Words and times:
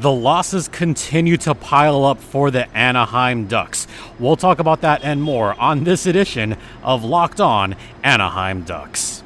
the 0.00 0.12
losses 0.12 0.68
continue 0.68 1.36
to 1.38 1.54
pile 1.54 2.04
up 2.04 2.18
for 2.18 2.50
the 2.50 2.68
Anaheim 2.76 3.46
Ducks. 3.46 3.86
We'll 4.18 4.36
talk 4.36 4.58
about 4.58 4.80
that 4.80 5.02
and 5.02 5.22
more 5.22 5.58
on 5.60 5.84
this 5.84 6.06
edition 6.06 6.56
of 6.82 7.04
Locked 7.04 7.40
On 7.40 7.76
Anaheim 8.02 8.62
Ducks. 8.62 9.22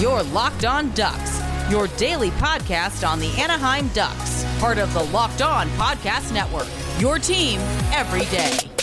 Your 0.00 0.22
Locked 0.24 0.64
On 0.64 0.90
Ducks, 0.92 1.40
your 1.70 1.88
daily 1.96 2.30
podcast 2.32 3.08
on 3.08 3.20
the 3.20 3.30
Anaheim 3.40 3.88
Ducks, 3.88 4.44
part 4.58 4.78
of 4.78 4.92
the 4.92 5.04
Locked 5.04 5.42
On 5.42 5.68
Podcast 5.70 6.32
Network. 6.32 6.68
Your 7.00 7.18
team 7.18 7.60
every 7.92 8.24
day. 8.26 8.77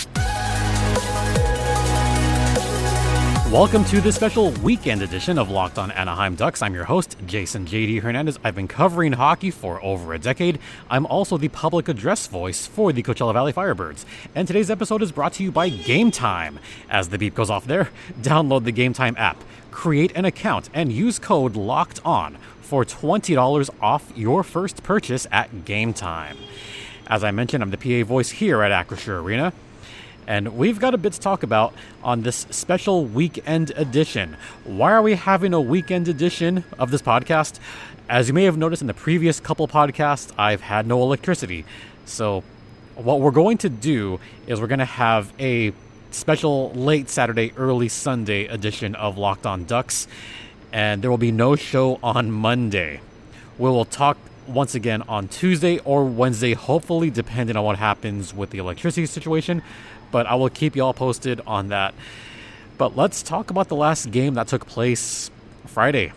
Welcome 3.51 3.85
to 3.85 4.01
the 4.01 4.11
special 4.11 4.49
weekend 4.63 5.03
edition 5.03 5.37
of 5.37 5.51
Locked 5.51 5.77
On 5.77 5.91
Anaheim 5.91 6.33
Ducks. 6.33 6.63
I'm 6.63 6.73
your 6.73 6.85
host, 6.85 7.15
Jason 7.27 7.67
JD 7.67 8.01
Hernandez. 8.01 8.39
I've 8.43 8.55
been 8.55 8.67
covering 8.67 9.13
hockey 9.13 9.51
for 9.51 9.81
over 9.83 10.15
a 10.15 10.19
decade. 10.19 10.57
I'm 10.89 11.05
also 11.05 11.37
the 11.37 11.47
public 11.49 11.87
address 11.87 12.25
voice 12.25 12.65
for 12.65 12.91
the 12.91 13.03
Coachella 13.03 13.33
Valley 13.33 13.53
Firebirds. 13.53 14.03
And 14.33 14.47
today's 14.47 14.71
episode 14.71 15.03
is 15.03 15.11
brought 15.11 15.33
to 15.33 15.43
you 15.43 15.51
by 15.51 15.69
Gametime. 15.69 16.57
As 16.89 17.09
the 17.09 17.19
beep 17.19 17.35
goes 17.35 17.51
off 17.51 17.67
there, 17.67 17.91
download 18.19 18.63
the 18.63 18.73
Gametime 18.73 19.15
app, 19.15 19.41
create 19.69 20.11
an 20.15 20.25
account, 20.25 20.71
and 20.73 20.91
use 20.91 21.19
code 21.19 21.55
LOCKED 21.55 22.01
ON 22.03 22.37
for 22.61 22.83
$20 22.83 23.69
off 23.79 24.11
your 24.15 24.41
first 24.41 24.81
purchase 24.81 25.27
at 25.31 25.51
Gametime. 25.65 26.35
As 27.05 27.23
I 27.23 27.29
mentioned, 27.29 27.61
I'm 27.61 27.69
the 27.69 27.77
PA 27.77 28.07
voice 28.07 28.31
here 28.31 28.63
at 28.63 28.87
Acrisure 28.87 29.21
Arena. 29.21 29.53
And 30.27 30.57
we've 30.57 30.79
got 30.79 30.93
a 30.93 30.97
bit 30.97 31.13
to 31.13 31.19
talk 31.19 31.43
about 31.43 31.73
on 32.03 32.23
this 32.23 32.47
special 32.49 33.05
weekend 33.05 33.71
edition. 33.75 34.37
Why 34.63 34.91
are 34.91 35.01
we 35.01 35.15
having 35.15 35.53
a 35.53 35.61
weekend 35.61 36.07
edition 36.07 36.63
of 36.79 36.91
this 36.91 37.01
podcast? 37.01 37.59
As 38.09 38.27
you 38.27 38.33
may 38.33 38.45
have 38.45 38.57
noticed 38.57 38.81
in 38.81 38.87
the 38.87 38.93
previous 38.93 39.39
couple 39.39 39.67
podcasts, 39.67 40.31
I've 40.37 40.61
had 40.61 40.87
no 40.87 41.01
electricity. 41.01 41.65
So, 42.05 42.43
what 42.95 43.19
we're 43.19 43.31
going 43.31 43.57
to 43.59 43.69
do 43.69 44.19
is 44.47 44.61
we're 44.61 44.67
going 44.67 44.79
to 44.79 44.85
have 44.85 45.31
a 45.39 45.73
special 46.11 46.71
late 46.71 47.09
Saturday, 47.09 47.51
early 47.57 47.89
Sunday 47.89 48.45
edition 48.45 48.95
of 48.95 49.17
Locked 49.17 49.45
On 49.45 49.65
Ducks. 49.65 50.07
And 50.71 51.01
there 51.01 51.11
will 51.11 51.17
be 51.17 51.31
no 51.31 51.55
show 51.55 51.99
on 52.01 52.31
Monday. 52.31 53.01
We 53.57 53.69
will 53.69 53.85
talk 53.85 54.17
once 54.47 54.75
again 54.75 55.01
on 55.03 55.27
Tuesday 55.27 55.79
or 55.79 56.05
Wednesday, 56.05 56.53
hopefully, 56.53 57.09
depending 57.09 57.55
on 57.55 57.63
what 57.63 57.77
happens 57.77 58.33
with 58.33 58.51
the 58.51 58.57
electricity 58.59 59.05
situation 59.05 59.61
but 60.15 60.27
I 60.27 60.35
will 60.35 60.49
keep 60.49 60.77
you 60.77 60.83
all 60.85 60.93
posted 60.93 61.41
on 61.45 61.67
that. 61.67 61.93
But 62.77 62.95
let's 62.95 63.21
talk 63.21 63.49
about 63.49 63.67
the 63.67 63.75
last 63.75 64.11
game 64.11 64.35
that 64.35 64.47
took 64.47 64.65
place 64.65 65.29
Friday 65.65 66.13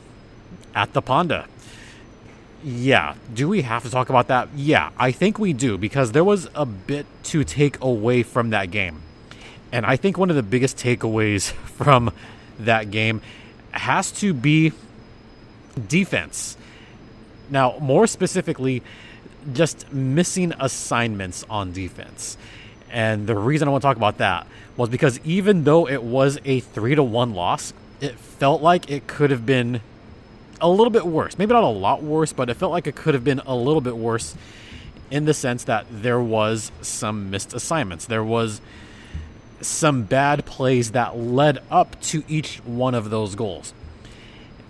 at 0.73 0.93
the 0.93 1.03
Ponda. 1.03 1.49
Yeah, 2.63 3.17
do 3.35 3.49
we 3.49 3.63
have 3.63 3.83
to 3.83 3.91
talk 3.91 4.09
about 4.09 4.29
that? 4.29 4.51
Yeah, 4.55 4.91
I 4.97 5.11
think 5.11 5.41
we 5.41 5.53
do 5.53 5.77
because 5.77 6.13
there 6.13 6.23
was 6.23 6.47
a 6.55 6.65
bit 6.65 7.07
to 7.25 7.43
take 7.43 7.81
away 7.81 8.23
from 8.23 8.51
that 8.51 8.71
game. 8.71 9.03
And 9.73 9.85
I 9.85 9.97
think 9.97 10.17
one 10.17 10.31
of 10.31 10.37
the 10.37 10.45
biggest 10.45 10.77
takeaways 10.77 11.51
from 11.79 12.13
that 12.61 12.93
game 12.93 13.21
has 13.73 14.13
to 14.21 14.33
be 14.33 14.71
defense. 15.89 16.57
Now, 17.51 17.77
more 17.81 18.07
specifically, 18.07 18.85
just 19.53 19.93
missing 19.93 20.55
assignments 20.61 21.45
on 21.51 21.73
defense. 21.73 22.39
And 22.91 23.27
the 23.27 23.37
reason 23.37 23.69
I 23.69 23.71
want 23.71 23.83
to 23.83 23.87
talk 23.87 23.97
about 23.97 24.19
that 24.19 24.47
was 24.77 24.89
because 24.89 25.21
even 25.25 25.65
though 25.65 25.89
it 25.89 26.03
was 26.03 26.39
a 26.45 26.61
three 26.61 26.95
to 26.95 27.03
one 27.03 27.35
loss, 27.35 27.73
it 28.01 28.15
felt 28.17 28.63
like 28.63 28.91
it 28.91 29.07
could 29.07 29.31
have 29.31 29.45
been 29.45 29.81
a 30.61 30.69
little 30.69 30.91
bit 30.91 31.07
worse. 31.07 31.39
Maybe 31.39 31.53
not 31.53 31.65
a 31.65 31.67
lot 31.67 32.03
worse, 32.03 32.33
but 32.33 32.49
it 32.49 32.55
felt 32.55 32.73
like 32.73 32.87
it 32.87 32.97
could 32.97 33.15
have 33.15 33.25
been 33.25 33.41
a 33.41 33.55
little 33.55 33.81
bit 33.81 33.97
worse 33.97 34.35
in 35.11 35.25
the 35.25 35.35
sense 35.35 35.65
that 35.65 35.87
there 35.91 36.21
was 36.21 36.71
some 36.83 37.31
missed 37.31 37.55
assignments. 37.55 38.07
There 38.07 38.25
was 38.25 38.61
some 39.61 40.03
bad 40.03 40.45
plays 40.47 40.93
that 40.93 41.19
led 41.19 41.59
up 41.71 42.01
to 42.01 42.23
each 42.29 42.59
one 42.59 42.95
of 42.95 43.11
those 43.11 43.35
goals. 43.35 43.73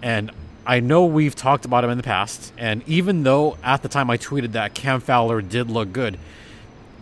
And 0.02 0.30
I 0.66 0.80
know 0.80 1.04
we've 1.06 1.34
talked 1.34 1.64
about 1.64 1.84
him 1.84 1.90
in 1.90 1.96
the 1.96 2.02
past, 2.02 2.52
and 2.58 2.86
even 2.86 3.22
though 3.22 3.56
at 3.64 3.82
the 3.82 3.88
time 3.88 4.10
I 4.10 4.16
tweeted 4.18 4.52
that 4.52 4.74
Cam 4.74 5.00
Fowler 5.00 5.40
did 5.40 5.70
look 5.70 5.92
good, 5.92 6.18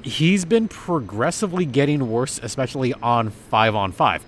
he's 0.03 0.45
been 0.45 0.69
progressively 0.69 1.65
getting 1.65 2.11
worse, 2.11 2.39
especially 2.43 2.93
on 2.95 3.31
five 3.31 3.75
on 3.75 3.93
five. 3.93 4.25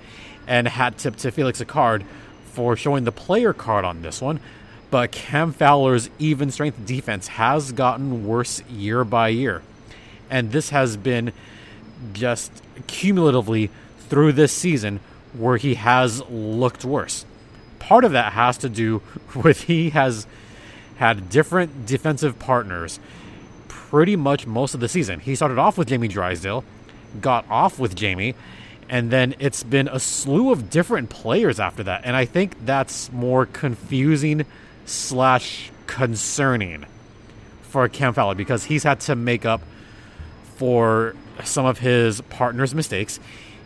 And 0.47 0.67
hat 0.67 0.99
tip 0.99 1.17
to 1.17 1.31
Felix 1.31 1.61
Acard 1.61 2.05
for 2.53 2.77
showing 2.77 3.05
the 3.05 3.13
player 3.13 3.53
card 3.53 3.85
on 3.85 4.03
this 4.03 4.21
one. 4.21 4.41
But 4.91 5.13
Cam 5.13 5.53
Fowler's 5.53 6.09
even 6.19 6.51
strength 6.51 6.87
defense 6.87 7.29
has 7.29 7.73
gotten 7.73 8.27
worse 8.27 8.63
year 8.65 9.05
by 9.05 9.29
year. 9.29 9.63
And 10.31 10.51
this 10.51 10.71
has 10.71 10.97
been 10.97 11.33
just 12.13 12.63
cumulatively 12.87 13.71
through 14.09 14.33
this 14.33 14.53
season 14.53 15.01
where 15.35 15.59
he 15.59 15.75
has 15.75 16.23
looked 16.29 16.85
worse. 16.85 17.27
Part 17.79 18.05
of 18.05 18.13
that 18.13 18.33
has 18.33 18.57
to 18.59 18.69
do 18.69 19.03
with 19.35 19.63
he 19.65 19.91
has 19.91 20.27
had 20.97 21.29
different 21.31 21.87
defensive 21.87 22.39
partners 22.39 22.99
pretty 23.91 24.17
much 24.17 24.47
most 24.47 24.75
of 24.75 24.81
the 24.81 24.89
season. 24.89 25.21
He 25.21 25.35
started 25.35 25.59
off 25.59 25.79
with 25.79 25.89
Jamie 25.89 26.09
Drysdale, 26.09 26.65
got 27.21 27.49
off 27.51 27.79
with 27.79 27.95
Jamie, 27.97 28.35
and 28.89 29.11
then 29.11 29.35
it's 29.39 29.63
been 29.63 29.89
a 29.89 29.99
slew 29.99 30.53
of 30.53 30.71
different 30.71 31.09
players 31.11 31.59
after 31.59 31.83
that. 31.85 32.03
And 32.05 32.15
I 32.15 32.25
think 32.25 32.67
that's 32.67 33.11
more 33.13 33.47
confusing 33.47 34.45
slash 34.85 35.71
concerning 35.87 36.85
for 37.63 37.89
Cam 37.89 38.13
Fowler 38.13 38.35
because 38.35 38.65
he's 38.65 38.83
had 38.83 39.01
to 39.01 39.17
make 39.17 39.45
up 39.45 39.63
for 40.57 41.15
some 41.45 41.65
of 41.65 41.79
his 41.79 42.21
partner's 42.23 42.75
mistakes. 42.75 43.21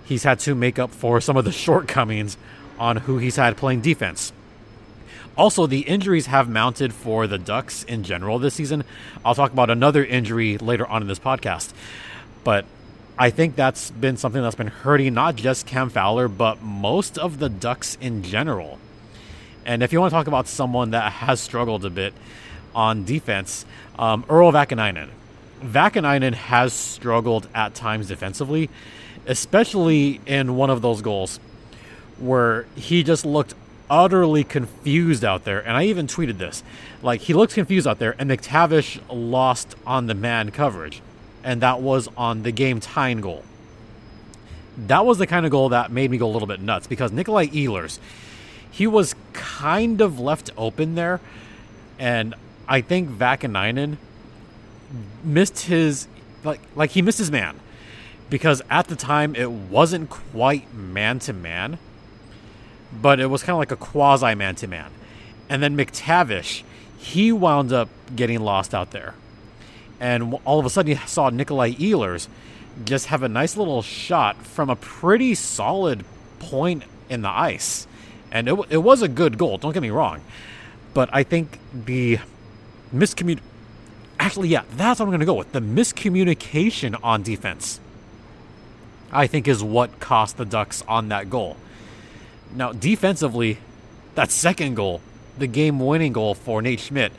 He's 0.04 0.22
had 0.22 0.38
to 0.40 0.54
make 0.54 0.78
up 0.78 0.90
for 0.90 1.20
some 1.20 1.36
of 1.36 1.44
the 1.44 1.52
shortcomings 1.64 2.36
on 2.78 2.98
who 2.98 3.18
he's 3.18 3.36
had 3.36 3.56
playing 3.56 3.80
defense. 3.80 4.32
Also, 5.36 5.66
the 5.66 5.80
injuries 5.80 6.26
have 6.26 6.48
mounted 6.48 6.92
for 6.92 7.26
the 7.26 7.38
Ducks 7.38 7.84
in 7.84 8.02
general 8.04 8.38
this 8.38 8.54
season. 8.54 8.84
I'll 9.24 9.34
talk 9.34 9.52
about 9.52 9.70
another 9.70 10.04
injury 10.04 10.58
later 10.58 10.86
on 10.86 11.02
in 11.02 11.08
this 11.08 11.18
podcast. 11.18 11.72
But 12.44 12.66
I 13.18 13.30
think 13.30 13.56
that's 13.56 13.90
been 13.90 14.16
something 14.16 14.42
that's 14.42 14.56
been 14.56 14.66
hurting 14.66 15.14
not 15.14 15.36
just 15.36 15.66
Cam 15.66 15.88
Fowler, 15.88 16.28
but 16.28 16.62
most 16.62 17.18
of 17.18 17.38
the 17.38 17.48
Ducks 17.48 17.96
in 18.00 18.22
general. 18.22 18.78
And 19.64 19.82
if 19.82 19.92
you 19.92 20.00
want 20.00 20.10
to 20.10 20.14
talk 20.14 20.26
about 20.26 20.48
someone 20.48 20.90
that 20.90 21.12
has 21.12 21.40
struggled 21.40 21.84
a 21.84 21.90
bit 21.90 22.12
on 22.74 23.04
defense, 23.04 23.64
um, 23.98 24.24
Urho 24.24 24.52
Vaakanainen. 24.52 25.08
Vaakanainen 25.62 26.34
has 26.34 26.72
struggled 26.72 27.48
at 27.54 27.74
times 27.74 28.08
defensively, 28.08 28.68
especially 29.26 30.20
in 30.26 30.56
one 30.56 30.70
of 30.70 30.82
those 30.82 31.00
goals 31.00 31.38
where 32.18 32.66
he 32.74 33.02
just 33.02 33.24
looked 33.24 33.54
utterly 33.92 34.42
confused 34.42 35.22
out 35.22 35.44
there. 35.44 35.60
And 35.60 35.76
I 35.76 35.84
even 35.84 36.06
tweeted 36.06 36.38
this. 36.38 36.64
Like, 37.02 37.20
he 37.20 37.34
looks 37.34 37.52
confused 37.52 37.86
out 37.86 37.98
there, 37.98 38.16
and 38.18 38.30
McTavish 38.30 39.00
lost 39.10 39.76
on 39.86 40.06
the 40.06 40.14
man 40.14 40.50
coverage. 40.50 41.02
And 41.44 41.60
that 41.60 41.80
was 41.80 42.08
on 42.16 42.42
the 42.42 42.52
game 42.52 42.80
tying 42.80 43.20
goal. 43.20 43.44
That 44.78 45.04
was 45.04 45.18
the 45.18 45.26
kind 45.26 45.44
of 45.44 45.52
goal 45.52 45.68
that 45.68 45.92
made 45.92 46.10
me 46.10 46.16
go 46.16 46.26
a 46.26 46.32
little 46.32 46.48
bit 46.48 46.60
nuts 46.60 46.86
because 46.86 47.12
Nikolai 47.12 47.48
Ehlers, 47.48 47.98
he 48.70 48.86
was 48.86 49.14
kind 49.34 50.00
of 50.00 50.18
left 50.18 50.50
open 50.56 50.94
there. 50.94 51.20
And 51.98 52.34
I 52.66 52.80
think 52.80 53.10
Vaakanainen 53.10 53.98
missed 55.22 55.66
his 55.66 56.08
like 56.44 56.60
like 56.74 56.90
he 56.90 57.02
missed 57.02 57.18
his 57.18 57.30
man 57.30 57.58
because 58.30 58.62
at 58.70 58.88
the 58.88 58.96
time 58.96 59.34
it 59.34 59.50
wasn't 59.50 60.10
quite 60.10 60.72
man 60.74 61.18
to 61.18 61.32
man 61.32 61.78
but 63.00 63.20
it 63.20 63.26
was 63.26 63.42
kind 63.42 63.54
of 63.54 63.58
like 63.58 63.72
a 63.72 63.76
quasi 63.76 64.34
man 64.34 64.54
to 64.56 64.66
man. 64.66 64.90
And 65.48 65.62
then 65.62 65.76
McTavish, 65.76 66.62
he 66.98 67.32
wound 67.32 67.72
up 67.72 67.88
getting 68.14 68.40
lost 68.40 68.74
out 68.74 68.90
there. 68.90 69.14
And 70.00 70.34
all 70.44 70.58
of 70.58 70.66
a 70.66 70.70
sudden, 70.70 70.90
you 70.90 70.98
saw 71.06 71.30
Nikolai 71.30 71.72
Ehlers 71.72 72.28
just 72.84 73.06
have 73.06 73.22
a 73.22 73.28
nice 73.28 73.56
little 73.56 73.82
shot 73.82 74.36
from 74.44 74.70
a 74.70 74.76
pretty 74.76 75.34
solid 75.34 76.04
point 76.38 76.84
in 77.08 77.22
the 77.22 77.28
ice. 77.28 77.86
And 78.30 78.48
it, 78.48 78.58
it 78.70 78.78
was 78.78 79.02
a 79.02 79.08
good 79.08 79.38
goal, 79.38 79.58
don't 79.58 79.72
get 79.72 79.82
me 79.82 79.90
wrong. 79.90 80.22
But 80.94 81.08
I 81.12 81.22
think 81.22 81.58
the 81.72 82.18
miscommunication. 82.94 83.40
Actually, 84.18 84.48
yeah, 84.48 84.62
that's 84.76 85.00
what 85.00 85.06
I'm 85.06 85.10
going 85.10 85.20
to 85.20 85.26
go 85.26 85.34
with. 85.34 85.52
The 85.52 85.60
miscommunication 85.60 86.98
on 87.02 87.22
defense, 87.22 87.80
I 89.10 89.26
think, 89.26 89.48
is 89.48 89.64
what 89.64 89.98
cost 89.98 90.36
the 90.36 90.44
Ducks 90.44 90.82
on 90.86 91.08
that 91.08 91.28
goal. 91.28 91.56
Now, 92.54 92.72
defensively, 92.72 93.58
that 94.14 94.30
second 94.30 94.74
goal, 94.74 95.00
the 95.38 95.46
game 95.46 95.78
winning 95.78 96.12
goal 96.12 96.34
for 96.34 96.60
Nate 96.60 96.80
Schmidt, 96.80 97.12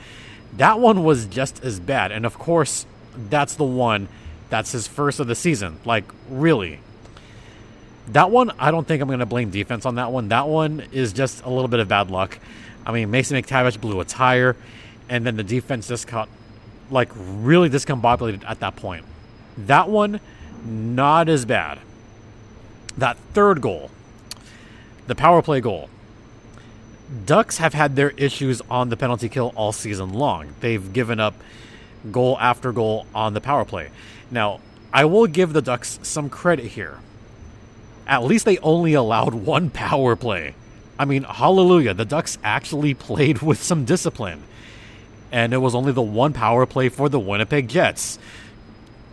that 0.57 0.79
one 0.79 1.03
was 1.03 1.25
just 1.25 1.63
as 1.63 1.79
bad. 1.79 2.11
And 2.11 2.25
of 2.25 2.37
course, 2.37 2.85
that's 3.29 3.55
the 3.55 3.63
one 3.63 4.07
that's 4.49 4.71
his 4.71 4.87
first 4.87 5.19
of 5.19 5.27
the 5.27 5.35
season. 5.35 5.79
Like, 5.85 6.05
really. 6.29 6.79
That 8.09 8.29
one, 8.31 8.51
I 8.59 8.69
don't 8.69 8.87
think 8.87 9.01
I'm 9.01 9.07
going 9.07 9.19
to 9.19 9.25
blame 9.25 9.49
defense 9.49 9.85
on 9.85 9.95
that 9.95 10.11
one. 10.11 10.27
That 10.29 10.47
one 10.47 10.83
is 10.91 11.13
just 11.13 11.43
a 11.43 11.49
little 11.49 11.69
bit 11.69 11.79
of 11.79 11.87
bad 11.87 12.11
luck. 12.11 12.37
I 12.85 12.91
mean, 12.91 13.09
Mason 13.09 13.41
McTavish 13.41 13.79
blew 13.79 13.99
a 14.01 14.05
tire, 14.05 14.55
and 15.09 15.25
then 15.25 15.37
the 15.37 15.43
defense 15.43 15.87
just 15.87 16.05
got 16.07 16.29
like 16.91 17.09
really 17.15 17.69
discombobulated 17.69 18.43
at 18.45 18.59
that 18.59 18.75
point. 18.75 19.05
That 19.57 19.89
one, 19.89 20.19
not 20.65 21.29
as 21.29 21.45
bad. 21.45 21.79
That 22.97 23.17
third 23.33 23.61
goal, 23.61 23.89
the 25.07 25.15
power 25.15 25.41
play 25.41 25.61
goal. 25.61 25.89
Ducks 27.25 27.57
have 27.57 27.73
had 27.73 27.95
their 27.95 28.11
issues 28.11 28.61
on 28.69 28.89
the 28.89 28.97
penalty 28.97 29.29
kill 29.29 29.53
all 29.55 29.71
season 29.71 30.13
long. 30.13 30.55
They've 30.61 30.93
given 30.93 31.19
up 31.19 31.35
goal 32.11 32.37
after 32.39 32.71
goal 32.71 33.05
on 33.13 33.33
the 33.33 33.41
power 33.41 33.65
play. 33.65 33.89
Now, 34.31 34.59
I 34.91 35.05
will 35.05 35.27
give 35.27 35.53
the 35.53 35.61
Ducks 35.61 35.99
some 36.03 36.29
credit 36.29 36.65
here. 36.65 36.99
At 38.07 38.23
least 38.23 38.45
they 38.45 38.57
only 38.59 38.93
allowed 38.93 39.33
one 39.33 39.69
power 39.69 40.15
play. 40.15 40.55
I 40.97 41.05
mean, 41.05 41.23
hallelujah, 41.23 41.93
the 41.93 42.05
Ducks 42.05 42.37
actually 42.43 42.93
played 42.93 43.41
with 43.41 43.61
some 43.61 43.85
discipline. 43.85 44.43
And 45.31 45.53
it 45.53 45.57
was 45.57 45.73
only 45.73 45.91
the 45.91 46.01
one 46.01 46.33
power 46.33 46.65
play 46.65 46.89
for 46.89 47.09
the 47.09 47.19
Winnipeg 47.19 47.67
Jets. 47.67 48.19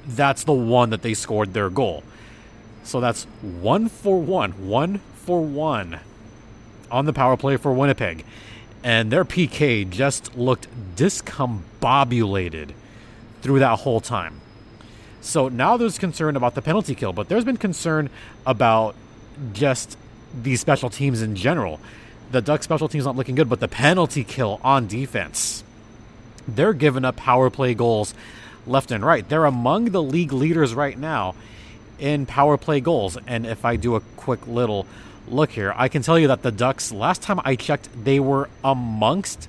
That's 0.07 0.45
the 0.45 0.53
one 0.53 0.91
that 0.91 1.03
they 1.03 1.15
scored 1.15 1.55
their 1.55 1.71
goal. 1.71 2.03
So 2.83 3.01
that's 3.01 3.25
one 3.43 3.89
for 3.89 4.21
one, 4.21 4.69
one 4.69 5.01
for 5.25 5.41
one 5.41 6.01
on 6.91 7.05
the 7.07 7.13
power 7.13 7.37
play 7.37 7.57
for 7.57 7.73
Winnipeg. 7.73 8.25
And 8.83 9.11
their 9.11 9.25
PK 9.25 9.89
just 9.89 10.37
looked 10.37 10.69
discombobulated 10.97 12.73
through 13.43 13.59
that 13.61 13.81
whole 13.81 14.01
time. 14.01 14.41
So 15.21 15.49
now 15.49 15.77
there's 15.77 15.99
concern 15.99 16.37
about 16.37 16.55
the 16.55 16.63
penalty 16.63 16.95
kill, 16.95 17.13
but 17.13 17.29
there's 17.29 17.45
been 17.45 17.59
concern 17.59 18.09
about 18.47 18.95
just 19.53 19.99
these 20.43 20.61
special 20.61 20.89
teams 20.89 21.21
in 21.21 21.37
general. 21.37 21.79
The 22.31 22.41
Duck 22.41 22.63
special 22.63 22.89
teams 22.89 23.05
not 23.05 23.17
looking 23.17 23.35
good, 23.35 23.49
but 23.49 23.61
the 23.61 23.69
penalty 23.69 24.25
kill 24.25 24.61
on 24.63 24.87
defense. 24.87 25.63
They're 26.49 26.73
giving 26.73 27.05
up 27.05 27.17
power 27.17 27.51
play 27.51 27.75
goals 27.75 28.15
left 28.67 28.91
and 28.91 29.05
right. 29.05 29.29
They're 29.29 29.45
among 29.45 29.87
the 29.87 30.03
league 30.03 30.33
leaders 30.33 30.75
right 30.75 30.99
now 30.99 31.35
in 31.99 32.25
power 32.25 32.57
play 32.57 32.81
goals. 32.81 33.19
And 33.27 33.47
if 33.47 33.65
I 33.65 33.77
do 33.77 33.95
a 33.97 34.01
quick 34.17 34.47
little 34.47 34.87
look 35.33 35.51
here, 35.51 35.73
I 35.77 35.89
can 35.89 36.03
tell 36.03 36.19
you 36.19 36.29
that 36.29 36.43
the 36.43 36.53
Ducks, 36.53 36.93
last 36.93 37.23
time 37.23 37.41
I 37.45 37.57
checked, 37.57 37.89
they 38.05 38.21
were 38.21 38.49
amongst 38.63 39.49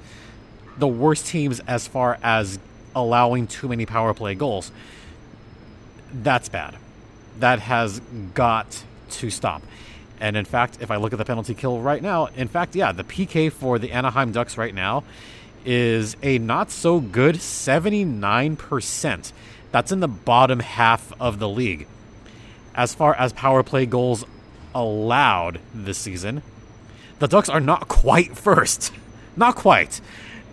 the 0.78 0.88
worst 0.88 1.28
teams 1.28 1.60
as 1.62 1.88
far 1.88 2.18
as 2.24 2.60
allowing 2.96 3.48
too 3.48 3.68
many 3.68 3.86
power 3.86 4.14
play 4.14 4.36
goals. 4.36 4.72
That's 6.14 6.50
bad. 6.50 6.76
That 7.40 7.60
has 7.60 8.02
got 8.34 8.84
to 9.12 9.30
stop. 9.30 9.62
And 10.20 10.38
in 10.38 10.46
fact, 10.46 10.78
if 10.82 10.92
I 10.92 10.98
look 10.98 11.14
at 11.14 11.20
the 11.20 11.26
penalty 11.26 11.54
kill 11.56 11.80
right 11.80 12.02
now, 12.02 12.28
in 12.28 12.48
fact, 12.48 12.76
yeah, 12.76 12.92
the 12.92 13.04
PK 13.04 13.52
for 13.52 13.80
the 13.80 13.92
Anaheim 13.92 14.32
Ducks 14.32 14.58
right 14.58 14.74
now 14.74 15.04
is 15.66 16.16
a 16.22 16.38
not 16.38 16.70
so 16.72 17.00
good 17.00 17.36
79%. 17.36 19.34
That's 19.72 19.92
in 19.92 20.00
the 20.00 20.08
bottom 20.08 20.60
half 20.60 21.14
of 21.20 21.40
the 21.40 21.50
league. 21.50 21.88
As 22.76 22.94
far 22.94 23.16
as 23.16 23.34
power 23.34 23.64
play 23.64 23.86
goals 23.86 24.26
allowed 24.74 25.60
this 25.74 25.98
season, 25.98 26.42
the 27.20 27.28
Ducks 27.28 27.50
are 27.50 27.60
not 27.60 27.88
quite 27.88 28.38
first. 28.38 28.92
Not 29.36 29.56
quite. 29.56 30.02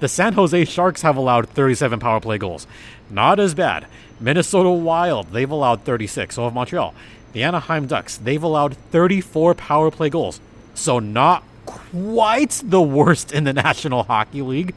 The 0.00 0.09
San 0.09 0.35
Jose 0.35 0.65
Sharks 0.67 1.03
have 1.03 1.17
allowed 1.17 1.49
37 1.49 1.99
power 1.99 2.20
play 2.20 2.38
goals. 2.38 2.67
Not 3.11 3.41
as 3.41 3.55
bad. 3.55 3.87
Minnesota 4.20 4.70
Wild, 4.70 5.32
they've 5.32 5.50
allowed 5.50 5.82
36. 5.85 6.35
So 6.35 6.44
have 6.44 6.55
Montreal. 6.55 6.94
The 7.32 7.43
Anaheim 7.43 7.87
Ducks, 7.87 8.17
they've 8.17 8.43
allowed 8.43 8.76
34 8.91 9.55
power 9.55 9.91
play 9.91 10.11
goals. 10.11 10.41
So 10.75 10.99
not 10.99 11.43
quite 11.67 12.62
the 12.64 12.81
worst 12.82 13.32
in 13.32 13.44
the 13.44 13.53
National 13.64 14.05
Hockey 14.05 14.43
League 14.43 14.75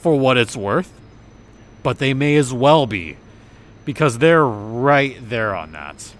for 0.00 0.18
what 0.18 0.36
it's 0.36 0.56
worth, 0.56 0.92
but 1.82 1.98
they 1.98 2.14
may 2.14 2.36
as 2.36 2.52
well 2.52 2.86
be 2.86 3.16
because 3.84 4.18
they're 4.18 4.44
right 4.44 5.16
there 5.20 5.54
on 5.54 5.72
that. 5.72 6.14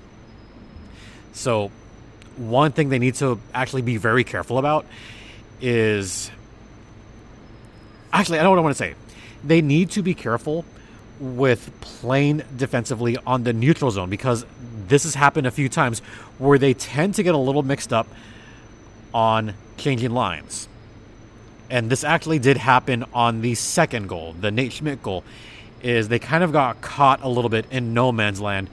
So, 1.33 1.71
one 2.37 2.73
thing 2.73 2.89
they 2.89 2.99
need 2.99 3.15
to 3.17 3.39
actually 3.55 3.83
be 3.83 3.97
very 3.97 4.25
careful 4.25 4.59
about 4.59 4.87
is 5.61 6.31
actually, 8.13 8.39
I 8.39 8.43
know 8.43 8.51
what 8.51 8.59
I 8.59 8.63
want 8.63 8.77
to 8.77 8.79
say. 8.79 8.95
They 9.45 9.63
need 9.63 9.91
to 9.93 10.03
be 10.03 10.15
careful 10.15 10.65
with 11.19 11.71
playing 11.81 12.43
defensively 12.57 13.17
on 13.19 13.45
the 13.45 13.53
neutral 13.53 13.91
zone 13.91 14.11
because 14.11 14.45
this 14.89 15.05
has 15.05 15.15
happened 15.15 15.47
a 15.47 15.51
few 15.51 15.69
times 15.69 16.01
where 16.39 16.59
they 16.59 16.75
tend 16.75 17.15
to 17.15 17.23
get 17.23 17.35
a 17.35 17.39
little 17.39 17.63
mixed 17.63 17.93
up 17.93 18.09
on 19.15 19.55
changing 19.77 20.11
lines. 20.11 20.69
And 21.71 21.89
this 21.91 22.05
actually 22.05 22.39
did 22.39 22.57
happen 22.57 23.05
on 23.15 23.41
the 23.41 23.55
second 23.55 24.09
goal, 24.09 24.35
the 24.39 24.51
Nate 24.51 24.73
Schmidt 24.73 25.03
goal, 25.03 25.25
is 25.83 26.09
they 26.09 26.19
kind 26.19 26.45
of 26.45 26.53
got 26.53 26.81
caught 26.81 27.23
a 27.23 27.29
little 27.29 27.49
bit 27.49 27.67
in 27.71 27.95
no 27.95 28.13
man's 28.13 28.41
land 28.41 28.69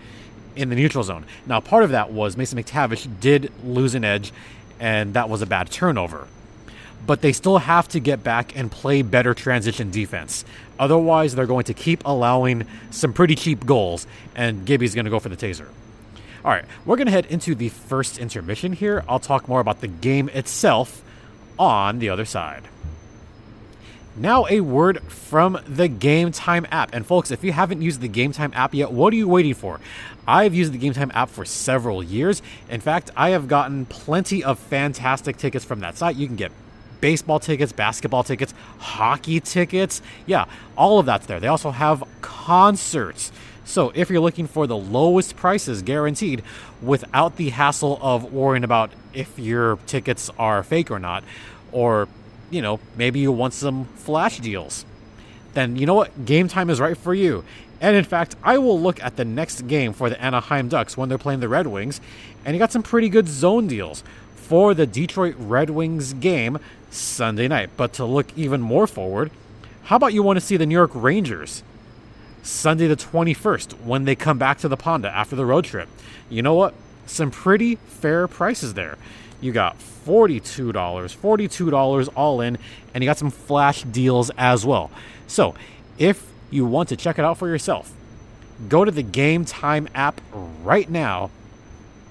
in 0.59 0.69
the 0.69 0.75
neutral 0.75 1.03
zone. 1.03 1.25
Now, 1.45 1.59
part 1.59 1.83
of 1.83 1.91
that 1.91 2.11
was 2.11 2.37
Mason 2.37 2.61
McTavish 2.61 3.19
did 3.19 3.51
lose 3.63 3.95
an 3.95 4.03
edge, 4.03 4.31
and 4.79 5.13
that 5.13 5.29
was 5.29 5.41
a 5.41 5.45
bad 5.45 5.71
turnover 5.71 6.27
but 7.05 7.21
they 7.21 7.31
still 7.31 7.57
have 7.57 7.87
to 7.89 7.99
get 7.99 8.23
back 8.23 8.55
and 8.55 8.71
play 8.71 9.01
better 9.01 9.33
transition 9.33 9.91
defense. 9.91 10.45
Otherwise, 10.77 11.35
they're 11.35 11.45
going 11.45 11.65
to 11.65 11.73
keep 11.73 12.05
allowing 12.05 12.65
some 12.91 13.13
pretty 13.13 13.35
cheap 13.35 13.65
goals, 13.65 14.07
and 14.35 14.65
Gibby's 14.65 14.95
going 14.95 15.05
to 15.05 15.11
go 15.11 15.19
for 15.19 15.29
the 15.29 15.37
taser. 15.37 15.67
All 16.43 16.51
right, 16.51 16.65
we're 16.85 16.95
going 16.95 17.07
to 17.07 17.11
head 17.11 17.25
into 17.25 17.55
the 17.55 17.69
first 17.69 18.17
intermission 18.17 18.73
here. 18.73 19.03
I'll 19.09 19.19
talk 19.19 19.47
more 19.47 19.59
about 19.59 19.81
the 19.81 19.87
game 19.87 20.29
itself 20.29 21.03
on 21.57 21.99
the 21.99 22.09
other 22.09 22.25
side. 22.25 22.63
Now, 24.19 24.45
a 24.49 24.59
word 24.59 25.01
from 25.03 25.57
the 25.65 25.87
Gametime 25.87 26.67
app. 26.71 26.93
And, 26.93 27.05
folks, 27.05 27.31
if 27.31 27.41
you 27.41 27.53
haven't 27.53 27.81
used 27.81 28.01
the 28.01 28.09
Gametime 28.09 28.53
app 28.53 28.73
yet, 28.73 28.91
what 28.91 29.13
are 29.13 29.15
you 29.15 29.29
waiting 29.29 29.53
for? 29.53 29.79
I've 30.27 30.53
used 30.53 30.73
the 30.73 30.77
Gametime 30.77 31.09
app 31.15 31.29
for 31.29 31.45
several 31.45 32.03
years. 32.03 32.41
In 32.69 32.81
fact, 32.81 33.11
I 33.15 33.29
have 33.29 33.47
gotten 33.47 33.85
plenty 33.85 34.43
of 34.43 34.59
fantastic 34.59 35.37
tickets 35.37 35.63
from 35.63 35.79
that 35.79 35.97
site. 35.97 36.17
You 36.17 36.27
can 36.27 36.35
get 36.35 36.51
baseball 36.99 37.39
tickets, 37.39 37.71
basketball 37.71 38.23
tickets, 38.23 38.53
hockey 38.79 39.39
tickets. 39.39 40.01
Yeah, 40.25 40.47
all 40.75 40.99
of 40.99 41.05
that's 41.05 41.25
there. 41.25 41.39
They 41.39 41.47
also 41.47 41.71
have 41.71 42.03
concerts. 42.19 43.31
So 43.63 43.93
if 43.95 44.09
you're 44.09 44.19
looking 44.19 44.47
for 44.47 44.67
the 44.67 44.75
lowest 44.75 45.37
prices 45.37 45.81
guaranteed 45.81 46.43
without 46.81 47.37
the 47.37 47.51
hassle 47.51 47.97
of 48.01 48.33
worrying 48.33 48.65
about 48.65 48.91
if 49.13 49.39
your 49.39 49.77
tickets 49.87 50.29
are 50.37 50.61
fake 50.61 50.91
or 50.91 50.99
not, 50.99 51.23
or, 51.71 52.09
you 52.49 52.61
know, 52.61 52.79
maybe 52.95 53.19
you 53.19 53.31
want 53.31 53.53
some 53.53 53.85
flash 53.95 54.39
deals, 54.39 54.85
then 55.53 55.75
you 55.75 55.85
know 55.85 55.93
what? 55.95 56.25
Gametime 56.25 56.69
is 56.69 56.79
right 56.79 56.97
for 56.97 57.13
you. 57.13 57.43
And 57.81 57.95
in 57.95 58.03
fact, 58.03 58.35
I 58.43 58.57
will 58.57 58.79
look 58.79 59.01
at 59.01 59.15
the 59.15 59.25
next 59.25 59.67
game 59.67 59.93
for 59.93 60.09
the 60.09 60.21
Anaheim 60.21 60.67
Ducks 60.67 60.97
when 60.97 61.09
they're 61.09 61.17
playing 61.17 61.39
the 61.39 61.47
Red 61.47 61.67
Wings, 61.67 62.01
and 62.43 62.53
you 62.53 62.59
got 62.59 62.71
some 62.71 62.83
pretty 62.83 63.09
good 63.09 63.27
zone 63.27 63.67
deals 63.67 64.03
for 64.35 64.73
the 64.73 64.85
Detroit 64.85 65.35
Red 65.37 65.69
Wings 65.69 66.13
game 66.13 66.59
Sunday 66.91 67.47
night. 67.47 67.69
But 67.77 67.93
to 67.93 68.05
look 68.05 68.27
even 68.37 68.61
more 68.61 68.87
forward, 68.87 69.31
how 69.83 69.95
about 69.95 70.13
you 70.13 70.23
want 70.23 70.37
to 70.37 70.45
see 70.45 70.57
the 70.57 70.65
New 70.65 70.75
York 70.75 70.91
Rangers 70.93 71.63
Sunday 72.43 72.87
the 72.87 72.95
21st 72.95 73.83
when 73.83 74.05
they 74.05 74.15
come 74.15 74.37
back 74.37 74.57
to 74.59 74.67
the 74.67 74.77
Ponda 74.77 75.11
after 75.11 75.35
the 75.35 75.45
road 75.45 75.65
trip? 75.65 75.87
You 76.29 76.41
know 76.41 76.55
what? 76.55 76.73
Some 77.05 77.31
pretty 77.31 77.75
fair 77.75 78.27
prices 78.27 78.73
there. 78.73 78.97
You 79.41 79.51
got 79.51 79.77
$42, 79.79 80.73
$42 80.73 82.09
all 82.15 82.41
in, 82.41 82.57
and 82.93 83.03
you 83.03 83.09
got 83.09 83.17
some 83.17 83.31
flash 83.31 83.83
deals 83.83 84.31
as 84.37 84.65
well. 84.65 84.91
So, 85.27 85.55
if 85.97 86.25
you 86.49 86.65
want 86.65 86.89
to 86.89 86.95
check 86.95 87.19
it 87.19 87.25
out 87.25 87.37
for 87.37 87.47
yourself, 87.47 87.93
go 88.67 88.83
to 88.83 88.91
the 88.91 89.03
Gametime 89.03 89.87
app 89.93 90.19
right 90.63 90.89
now 90.89 91.29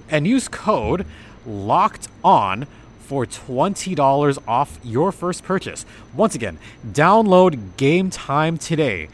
and 0.08 0.26
use 0.26 0.49
code 0.49 1.04
locked 1.44 2.08
on 2.25 2.66
for 3.00 3.25
$20 3.26 4.38
off 4.47 4.78
your 4.85 5.12
first 5.12 5.42
purchase. 5.42 5.87
Once 6.14 6.35
again, 6.35 6.58
download 6.87 7.58
Gametime 7.76 8.61
today. 8.61 9.08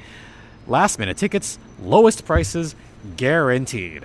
Last 0.67 0.99
minute 0.99 1.17
tickets, 1.17 1.59
lowest 1.81 2.25
prices 2.25 2.75
guaranteed. 3.17 4.05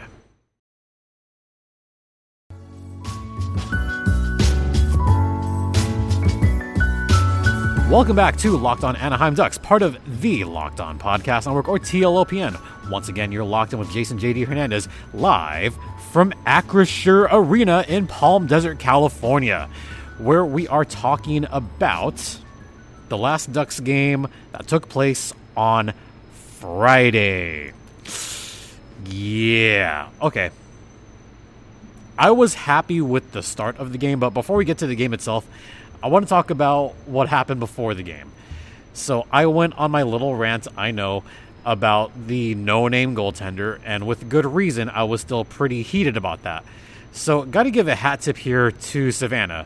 Welcome 7.90 8.16
back 8.16 8.38
to 8.38 8.56
Locked 8.56 8.84
On 8.84 8.96
Anaheim 8.96 9.34
Ducks, 9.34 9.58
part 9.58 9.82
of 9.82 9.98
the 10.22 10.44
Locked 10.44 10.80
On 10.80 11.00
Podcast 11.00 11.48
Network 11.48 11.68
or 11.68 11.80
TLOPN. 11.80 12.62
Once 12.92 13.10
again, 13.10 13.32
you're 13.32 13.44
locked 13.44 13.74
in 13.74 13.80
with 13.80 13.92
Jason 13.92 14.20
JD 14.20 14.46
Hernandez 14.46 14.88
live 15.12 15.76
from 16.12 16.32
Acrisure 16.46 17.28
Arena 17.32 17.84
in 17.88 18.06
Palm 18.06 18.46
Desert, 18.46 18.78
California, 18.78 19.68
where 20.20 20.46
we 20.46 20.68
are 20.68 20.86
talking 20.86 21.48
about 21.50 22.38
the 23.08 23.18
last 23.18 23.52
Ducks 23.52 23.80
game 23.80 24.28
that 24.52 24.68
took 24.68 24.88
place 24.88 25.34
on 25.58 25.94
Friday. 26.60 27.74
Yeah. 29.08 30.10
Okay. 30.22 30.52
I 32.20 32.30
was 32.30 32.54
happy 32.54 33.02
with 33.02 33.32
the 33.32 33.42
start 33.42 33.78
of 33.78 33.94
the 33.94 33.98
game, 33.98 34.20
but 34.20 34.30
before 34.30 34.58
we 34.58 34.66
get 34.66 34.78
to 34.78 34.88
the 34.88 34.96
game 34.96 35.12
itself, 35.12 35.48
I 36.02 36.08
want 36.08 36.26
to 36.26 36.30
talk 36.30 36.50
about 36.50 36.94
what 37.06 37.30
happened 37.30 37.60
before 37.60 37.94
the 37.94 38.04
game. 38.04 38.32
So 38.94 39.28
I 39.32 39.46
went 39.48 39.78
on 39.78 39.92
my 39.92 40.04
little 40.04 40.36
rant, 40.36 40.68
I 40.78 40.92
know, 40.92 41.24
about 41.66 42.28
the 42.28 42.56
no 42.56 42.88
name 42.88 43.16
goaltender, 43.16 43.80
and 43.86 44.08
with 44.08 44.30
good 44.30 44.46
reason, 44.46 44.90
I 44.90 45.04
was 45.04 45.22
still 45.22 45.46
pretty 45.46 45.84
heated 45.84 46.18
about 46.18 46.44
that. 46.44 46.64
So, 47.12 47.44
got 47.44 47.64
to 47.64 47.72
give 47.72 47.88
a 47.88 47.96
hat 47.96 48.22
tip 48.22 48.38
here 48.38 48.72
to 48.72 49.12
Savannah, 49.12 49.66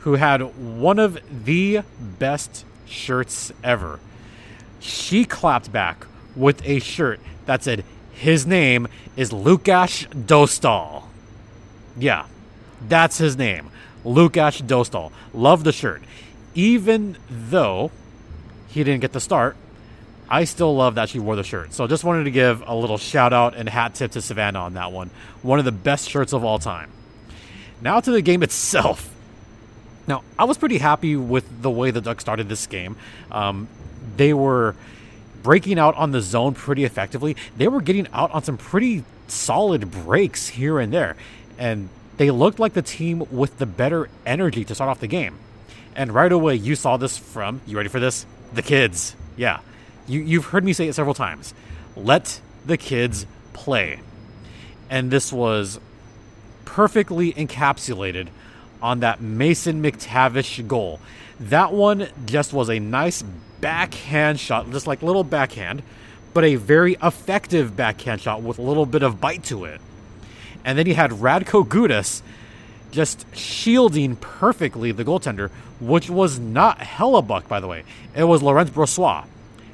who 0.00 0.14
had 0.14 0.40
one 0.56 0.98
of 0.98 1.18
the 1.44 1.82
best 2.00 2.64
shirts 2.86 3.52
ever. 3.62 4.00
She 4.80 5.24
clapped 5.24 5.70
back 5.70 6.06
with 6.34 6.66
a 6.66 6.78
shirt 6.80 7.20
that 7.44 7.62
said, 7.62 7.84
His 8.12 8.46
name 8.46 8.88
is 9.16 9.32
Lukas 9.32 10.04
Dostal. 10.04 11.04
Yeah, 11.98 12.26
that's 12.88 13.18
his 13.18 13.36
name. 13.36 13.70
Lukas 14.06 14.60
Dostal. 14.62 15.12
Love 15.34 15.64
the 15.64 15.72
shirt. 15.72 16.02
Even 16.54 17.18
though 17.28 17.90
he 18.68 18.84
didn't 18.84 19.00
get 19.00 19.12
the 19.12 19.20
start, 19.20 19.56
I 20.28 20.44
still 20.44 20.74
love 20.74 20.94
that 20.94 21.08
she 21.08 21.18
wore 21.18 21.36
the 21.36 21.44
shirt. 21.44 21.72
So 21.72 21.86
just 21.86 22.04
wanted 22.04 22.24
to 22.24 22.30
give 22.30 22.62
a 22.66 22.74
little 22.74 22.98
shout 22.98 23.32
out 23.32 23.54
and 23.54 23.68
hat 23.68 23.94
tip 23.94 24.12
to 24.12 24.22
Savannah 24.22 24.60
on 24.60 24.74
that 24.74 24.92
one. 24.92 25.10
One 25.42 25.58
of 25.58 25.64
the 25.64 25.72
best 25.72 26.08
shirts 26.08 26.32
of 26.32 26.44
all 26.44 26.58
time. 26.58 26.90
Now 27.80 28.00
to 28.00 28.10
the 28.10 28.22
game 28.22 28.42
itself. 28.42 29.12
Now, 30.08 30.22
I 30.38 30.44
was 30.44 30.56
pretty 30.56 30.78
happy 30.78 31.16
with 31.16 31.62
the 31.62 31.70
way 31.70 31.90
the 31.90 32.00
Ducks 32.00 32.22
started 32.22 32.48
this 32.48 32.66
game. 32.66 32.96
Um, 33.30 33.68
they 34.16 34.32
were 34.32 34.76
breaking 35.42 35.78
out 35.78 35.94
on 35.96 36.12
the 36.12 36.20
zone 36.20 36.54
pretty 36.54 36.84
effectively. 36.84 37.36
They 37.56 37.68
were 37.68 37.80
getting 37.80 38.06
out 38.12 38.30
on 38.30 38.44
some 38.44 38.56
pretty 38.56 39.04
solid 39.26 39.90
breaks 39.90 40.48
here 40.48 40.78
and 40.78 40.92
there. 40.92 41.16
And 41.58 41.88
they 42.16 42.30
looked 42.30 42.58
like 42.58 42.72
the 42.72 42.82
team 42.82 43.24
with 43.30 43.58
the 43.58 43.66
better 43.66 44.08
energy 44.24 44.64
to 44.64 44.74
start 44.74 44.88
off 44.90 45.00
the 45.00 45.06
game. 45.06 45.38
And 45.94 46.12
right 46.12 46.32
away, 46.32 46.54
you 46.56 46.74
saw 46.74 46.96
this 46.96 47.16
from, 47.16 47.60
you 47.66 47.76
ready 47.76 47.88
for 47.88 48.00
this? 48.00 48.26
The 48.52 48.62
kids. 48.62 49.16
Yeah. 49.36 49.60
You, 50.06 50.20
you've 50.20 50.46
heard 50.46 50.64
me 50.64 50.72
say 50.72 50.88
it 50.88 50.94
several 50.94 51.14
times. 51.14 51.54
Let 51.96 52.40
the 52.64 52.76
kids 52.76 53.26
play. 53.52 54.00
And 54.88 55.10
this 55.10 55.32
was 55.32 55.80
perfectly 56.64 57.32
encapsulated 57.32 58.28
on 58.82 59.00
that 59.00 59.20
Mason 59.20 59.82
McTavish 59.82 60.66
goal. 60.68 61.00
That 61.40 61.72
one 61.72 62.08
just 62.24 62.52
was 62.52 62.70
a 62.70 62.78
nice 62.78 63.22
backhand 63.60 64.38
shot, 64.38 64.70
just 64.70 64.86
like 64.86 65.02
little 65.02 65.24
backhand, 65.24 65.82
but 66.34 66.44
a 66.44 66.56
very 66.56 66.96
effective 67.02 67.76
backhand 67.76 68.20
shot 68.20 68.42
with 68.42 68.58
a 68.58 68.62
little 68.62 68.86
bit 68.86 69.02
of 69.02 69.20
bite 69.20 69.44
to 69.44 69.64
it. 69.64 69.80
And 70.66 70.76
then 70.76 70.86
you 70.86 70.94
had 70.94 71.12
Radko 71.12 71.66
Gudas 71.66 72.22
just 72.90 73.24
shielding 73.34 74.16
perfectly 74.16 74.90
the 74.90 75.04
goaltender, 75.04 75.50
which 75.80 76.10
was 76.10 76.40
not 76.40 76.80
Hellebuyck, 76.80 77.46
by 77.46 77.60
the 77.60 77.68
way. 77.68 77.84
It 78.16 78.24
was 78.24 78.42
Laurent 78.42 78.74
Brossoit, 78.74 79.26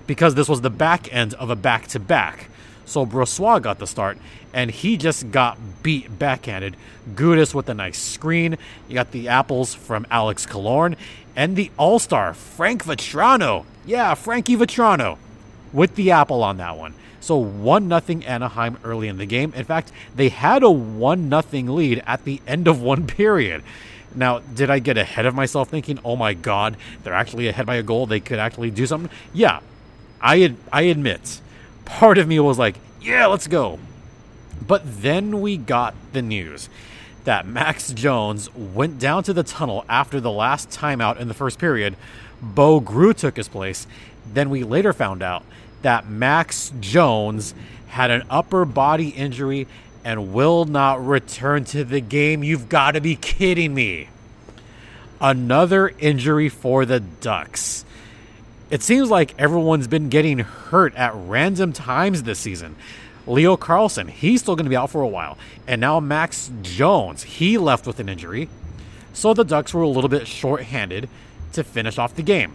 because 0.07 0.35
this 0.35 0.51
was 0.51 0.61
the 0.61 0.71
back 0.71 1.13
end 1.13 1.33
of 1.35 1.49
a 1.49 1.57
back 1.57 1.87
to 1.89 1.99
back. 1.99 2.49
So 2.85 3.07
Brossoit 3.07 3.63
got 3.63 3.79
the 3.79 3.87
start, 3.87 4.19
and 4.53 4.71
he 4.71 4.99
just 4.99 5.31
got 5.31 5.57
beat 5.83 6.19
backhanded. 6.19 6.77
Gudas 7.15 7.55
with 7.55 7.71
a 7.71 7.75
nice 7.75 7.99
screen. 7.99 8.59
You 8.87 8.95
got 8.95 9.13
the 9.13 9.29
apples 9.29 9.75
from 9.75 10.07
Alex 10.11 10.45
Killorn, 10.45 10.97
and 11.35 11.57
the 11.57 11.71
All 11.79 12.01
Star 12.01 12.35
Frank 12.35 12.85
Vatrano. 12.85 13.65
Yeah, 13.87 14.15
Frankie 14.15 14.57
Vatrano 14.57 15.17
with 15.73 15.95
the 15.95 16.11
apple 16.11 16.43
on 16.43 16.57
that 16.59 16.77
one. 16.77 16.95
So 17.21 17.37
1 17.37 17.87
nothing 17.87 18.25
Anaheim 18.25 18.79
early 18.83 19.09
in 19.09 19.19
the 19.19 19.27
game. 19.27 19.53
In 19.55 19.65
fact, 19.65 19.93
they 20.15 20.29
had 20.29 20.63
a 20.63 20.71
1 20.71 21.29
nothing 21.29 21.69
lead 21.69 22.03
at 22.07 22.25
the 22.25 22.41
end 22.47 22.67
of 22.67 22.83
one 22.83 23.07
period. 23.07 23.63
Now, 24.15 24.41
did 24.41 24.71
I 24.71 24.79
get 24.79 24.99
ahead 24.99 25.25
of 25.25 25.35
myself 25.35 25.69
thinking, 25.69 25.99
"Oh 26.05 26.17
my 26.17 26.35
god, 26.35 26.77
they're 27.03 27.15
actually 27.15 27.49
ahead 27.49 27.65
by 27.65 27.77
a 27.77 27.83
goal. 27.83 28.07
They 28.07 28.21
could 28.21 28.39
actually 28.39 28.71
do 28.71 28.87
something?" 28.87 29.11
Yeah. 29.33 29.61
I 30.21 30.55
I 30.73 30.83
admit, 30.83 31.41
part 31.85 32.19
of 32.19 32.29
me 32.29 32.39
was 32.39 32.59
like, 32.59 32.77
"Yeah, 33.01 33.27
let's 33.27 33.47
go." 33.47 33.79
But 34.67 34.83
then 35.03 35.41
we 35.41 35.57
got 35.57 35.95
the 36.13 36.23
news 36.23 36.69
that 37.25 37.47
Max 37.47 37.93
Jones 37.93 38.49
went 38.55 38.99
down 38.99 39.23
to 39.25 39.33
the 39.33 39.43
tunnel 39.43 39.85
after 39.89 40.21
the 40.21 40.31
last 40.31 40.71
timeout 40.71 41.19
in 41.19 41.29
the 41.29 41.35
first 41.35 41.59
period. 41.59 41.97
Bo 42.41 42.81
Groulx 42.81 43.19
took 43.19 43.37
his 43.37 43.49
place. 43.49 43.87
Then 44.33 44.51
we 44.51 44.63
later 44.63 44.93
found 44.93 45.23
out 45.23 45.43
that 45.83 46.09
Max 46.09 46.73
Jones 46.81 47.55
had 47.89 48.11
an 48.11 48.25
upper 48.31 48.65
body 48.65 49.11
injury 49.11 49.67
and 50.05 50.33
will 50.33 50.65
not 50.65 51.05
return 51.05 51.65
to 51.67 51.85
the 51.85 52.01
game. 52.01 52.43
You've 52.43 52.69
got 52.69 52.93
to 52.93 53.01
be 53.01 53.17
kidding 53.17 53.75
me. 53.75 54.09
Another 55.21 55.93
injury 55.99 56.49
for 56.49 56.85
the 56.85 57.01
Ducks. 57.01 57.85
It 58.71 58.83
seems 58.83 59.11
like 59.11 59.39
everyone's 59.39 59.87
been 59.87 60.09
getting 60.09 60.39
hurt 60.39 60.95
at 60.95 61.13
random 61.15 61.73
times 61.73 62.23
this 62.23 62.39
season. 62.39 62.75
Leo 63.27 63.57
Carlsson, 63.57 64.09
he's 64.09 64.41
still 64.41 64.57
going 64.57 64.65
to 64.65 64.71
be 64.71 64.77
out 64.77 64.91
for 64.91 65.03
a 65.03 65.07
while. 65.07 65.39
And 65.69 65.81
now 65.81 66.01
Max 66.01 66.51
Jones, 66.63 67.23
he 67.23 67.59
left 67.59 67.87
with 67.87 68.01
an 68.01 68.09
injury. 68.09 68.49
So 69.13 69.35
the 69.35 69.45
Ducks 69.45 69.75
were 69.75 69.83
a 69.83 69.89
little 69.89 70.09
bit 70.09 70.27
short-handed 70.27 71.09
to 71.53 71.63
finish 71.63 71.99
off 71.99 72.17
the 72.17 72.23
game. 72.23 72.55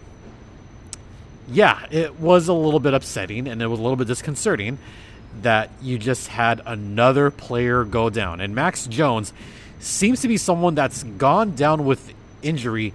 Yeah, 1.50 1.86
it 1.90 2.20
was 2.20 2.48
a 2.48 2.52
little 2.52 2.80
bit 2.80 2.94
upsetting 2.94 3.48
and 3.48 3.62
it 3.62 3.66
was 3.66 3.78
a 3.78 3.82
little 3.82 3.96
bit 3.96 4.06
disconcerting 4.06 4.78
that 5.42 5.70
you 5.80 5.98
just 5.98 6.28
had 6.28 6.60
another 6.66 7.30
player 7.30 7.84
go 7.84 8.10
down. 8.10 8.40
And 8.40 8.54
Max 8.54 8.86
Jones 8.86 9.32
seems 9.80 10.20
to 10.22 10.28
be 10.28 10.36
someone 10.36 10.74
that's 10.74 11.02
gone 11.02 11.54
down 11.54 11.84
with 11.84 12.12
injury. 12.42 12.92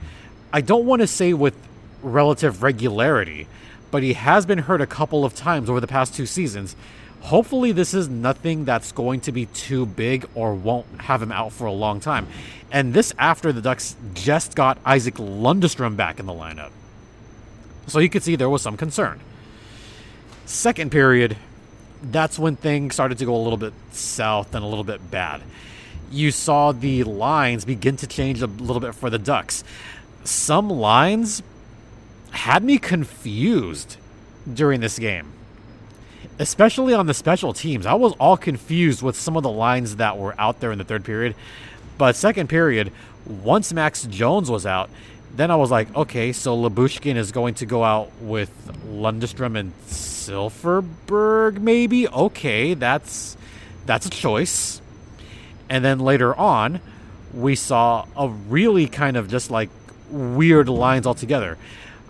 I 0.51 0.62
don't 0.62 0.86
want 0.86 1.01
to 1.01 1.07
say 1.07 1.33
with 1.33 1.55
relative 2.01 2.62
regularity, 2.62 3.48
but 3.91 4.03
he 4.03 4.13
has 4.13 4.45
been 4.45 4.60
hurt 4.60 4.81
a 4.81 4.88
couple 4.88 5.25
of 5.25 5.33
times 5.33 5.69
over 5.69 5.79
the 5.79 5.88
past 5.88 6.13
two 6.13 6.25
seasons. 6.25 6.75
Hopefully, 7.22 7.72
this 7.72 7.93
is 7.93 8.10
nothing 8.10 8.65
that's 8.65 8.91
going 8.91 9.22
to 9.22 9.31
be 9.31 9.45
too 9.48 9.86
big 9.86 10.27
or 10.36 10.53
won't 10.53 10.86
have 11.01 11.22
him 11.22 11.31
out 11.31 11.53
for 11.53 11.65
a 11.65 11.72
long 11.72 12.01
time. 12.01 12.27
And 12.69 12.93
this 12.93 13.13
after 13.17 13.53
the 13.53 13.62
Ducks 13.62 13.95
just 14.13 14.55
got 14.55 14.77
Isac 14.86 15.15
Lundestrom 15.15 15.95
back 15.95 16.19
in 16.19 16.25
the 16.25 16.33
lineup. 16.33 16.72
So 17.87 17.99
you 17.99 18.09
could 18.09 18.23
see 18.23 18.35
there 18.35 18.49
was 18.49 18.61
some 18.61 18.77
concern. 18.77 19.19
Second 20.45 20.91
period, 20.91 21.37
that's 22.01 22.37
when 22.37 22.55
things 22.55 22.93
started 22.93 23.17
to 23.19 23.25
go 23.25 23.35
a 23.35 23.41
little 23.41 23.57
bit 23.57 23.73
south 23.91 24.55
and 24.55 24.63
a 24.63 24.67
little 24.67 24.83
bit 24.83 25.11
bad. 25.11 25.41
You 26.11 26.31
saw 26.31 26.71
the 26.71 27.03
lines 27.03 27.65
begin 27.65 27.97
to 27.97 28.07
change 28.07 28.41
a 28.41 28.47
little 28.47 28.79
bit 28.79 28.93
for 28.93 29.09
the 29.09 29.19
Ducks. 29.19 29.63
Some 30.23 30.69
lines 30.69 31.41
had 32.31 32.63
me 32.63 32.77
confused 32.77 33.97
during 34.51 34.79
this 34.81 34.99
game 34.99 35.33
especially 36.39 36.93
on 36.93 37.05
the 37.05 37.13
special 37.13 37.53
teams. 37.53 37.85
I 37.85 37.93
was 37.93 38.13
all 38.13 38.37
confused 38.37 39.01
with 39.01 39.15
some 39.15 39.37
of 39.37 39.43
the 39.43 39.51
lines 39.51 39.97
that 39.97 40.17
were 40.17 40.35
out 40.39 40.59
there 40.59 40.71
in 40.71 40.77
the 40.77 40.83
third 40.83 41.03
period. 41.03 41.35
But 41.97 42.15
second 42.15 42.49
period, 42.49 42.91
once 43.25 43.71
Max 43.71 44.03
Jones 44.03 44.49
was 44.49 44.65
out, 44.65 44.89
then 45.35 45.49
I 45.49 45.55
was 45.55 45.71
like, 45.71 45.93
okay, 45.95 46.31
so 46.31 46.55
Labushkin 46.55 47.15
is 47.15 47.31
going 47.31 47.55
to 47.55 47.65
go 47.65 47.83
out 47.83 48.11
with 48.21 48.51
Lundestrom 48.87 49.57
and 49.57 49.73
Silfverberg, 49.87 51.59
maybe. 51.59 52.07
Okay, 52.07 52.75
that's 52.75 53.35
that's 53.85 54.05
a 54.05 54.09
choice. 54.09 54.81
And 55.69 55.83
then 55.83 55.99
later 55.99 56.35
on, 56.35 56.81
we 57.33 57.55
saw 57.55 58.05
a 58.15 58.29
really 58.29 58.87
kind 58.87 59.17
of 59.17 59.27
just 59.27 59.49
like 59.49 59.69
weird 60.09 60.69
lines 60.69 61.07
altogether. 61.07 61.57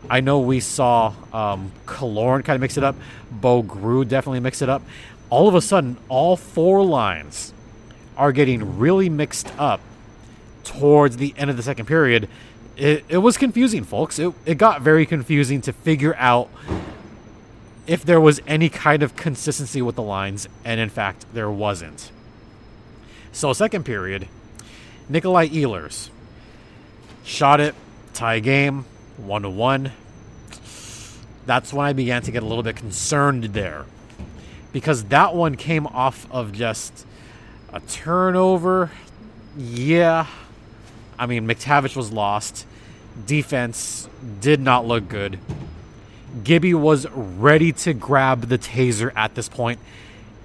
I 0.09 0.19
know 0.19 0.39
we 0.39 0.59
saw 0.59 1.13
um, 1.31 1.71
Killorn 1.85 2.43
kind 2.43 2.55
of 2.55 2.61
mix 2.61 2.77
it 2.77 2.83
up. 2.83 2.95
Bo 3.31 3.63
Groulx 3.63 4.09
definitely 4.09 4.41
mix 4.41 4.61
it 4.61 4.67
up. 4.67 4.81
All 5.29 5.47
of 5.47 5.55
a 5.55 5.61
sudden, 5.61 5.97
all 6.09 6.35
four 6.35 6.83
lines 6.83 7.53
are 8.17 8.33
getting 8.33 8.77
really 8.77 9.09
mixed 9.09 9.51
up 9.57 9.79
towards 10.65 11.17
the 11.17 11.33
end 11.37 11.49
of 11.49 11.57
the 11.57 11.63
second 11.63 11.85
period. 11.85 12.27
It, 12.75 13.05
it 13.07 13.17
was 13.17 13.37
confusing, 13.37 13.83
folks. 13.83 14.17
It, 14.17 14.33
it 14.45 14.57
got 14.57 14.81
very 14.81 15.05
confusing 15.05 15.61
to 15.61 15.73
figure 15.73 16.15
out 16.17 16.49
if 17.85 18.03
there 18.03 18.19
was 18.19 18.41
any 18.47 18.69
kind 18.69 19.03
of 19.03 19.15
consistency 19.15 19.81
with 19.81 19.95
the 19.95 20.01
lines, 20.01 20.47
and 20.63 20.79
in 20.79 20.89
fact, 20.89 21.25
there 21.33 21.51
wasn't. 21.51 22.11
So, 23.31 23.51
second 23.53 23.83
period, 23.83 24.27
Nikolai 25.09 25.49
Ehlers 25.49 26.09
shot 27.23 27.59
it, 27.59 27.75
tie 28.13 28.39
game 28.39 28.85
one 29.17 29.43
to 29.43 29.49
one. 29.49 29.91
That's 31.45 31.73
when 31.73 31.85
I 31.85 31.93
began 31.93 32.21
to 32.23 32.31
get 32.31 32.41
a 32.41 32.45
little 32.45 32.63
bit 32.63 32.75
concerned 32.75 33.45
there 33.45 33.85
because 34.71 35.05
that 35.05 35.35
one 35.35 35.55
came 35.55 35.85
off 35.87 36.29
of 36.31 36.51
just 36.51 37.05
a 37.71 37.79
turnover. 37.81 38.91
Yeah. 39.57 40.27
I 41.17 41.25
mean, 41.25 41.47
McTavish 41.47 41.95
was 41.95 42.11
lost. 42.11 42.65
Defense 43.25 44.09
did 44.39 44.59
not 44.59 44.85
look 44.85 45.07
good. 45.07 45.39
Gibby 46.43 46.73
was 46.73 47.07
ready 47.11 47.71
to 47.71 47.93
grab 47.93 48.47
the 48.47 48.57
taser 48.57 49.11
at 49.15 49.35
this 49.35 49.47
point, 49.47 49.79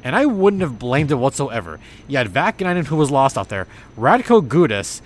and 0.05 0.15
I 0.15 0.27
wouldn't 0.27 0.61
have 0.61 0.79
blamed 0.79 1.11
it 1.11 1.15
whatsoever. 1.15 1.81
You 2.07 2.19
had 2.19 2.29
Vaakanainen 2.29 2.87
who 2.87 2.97
was 2.97 3.11
lost 3.11 3.39
out 3.39 3.49
there. 3.49 3.67
Radko 3.97 4.47
Gudas, 4.47 5.01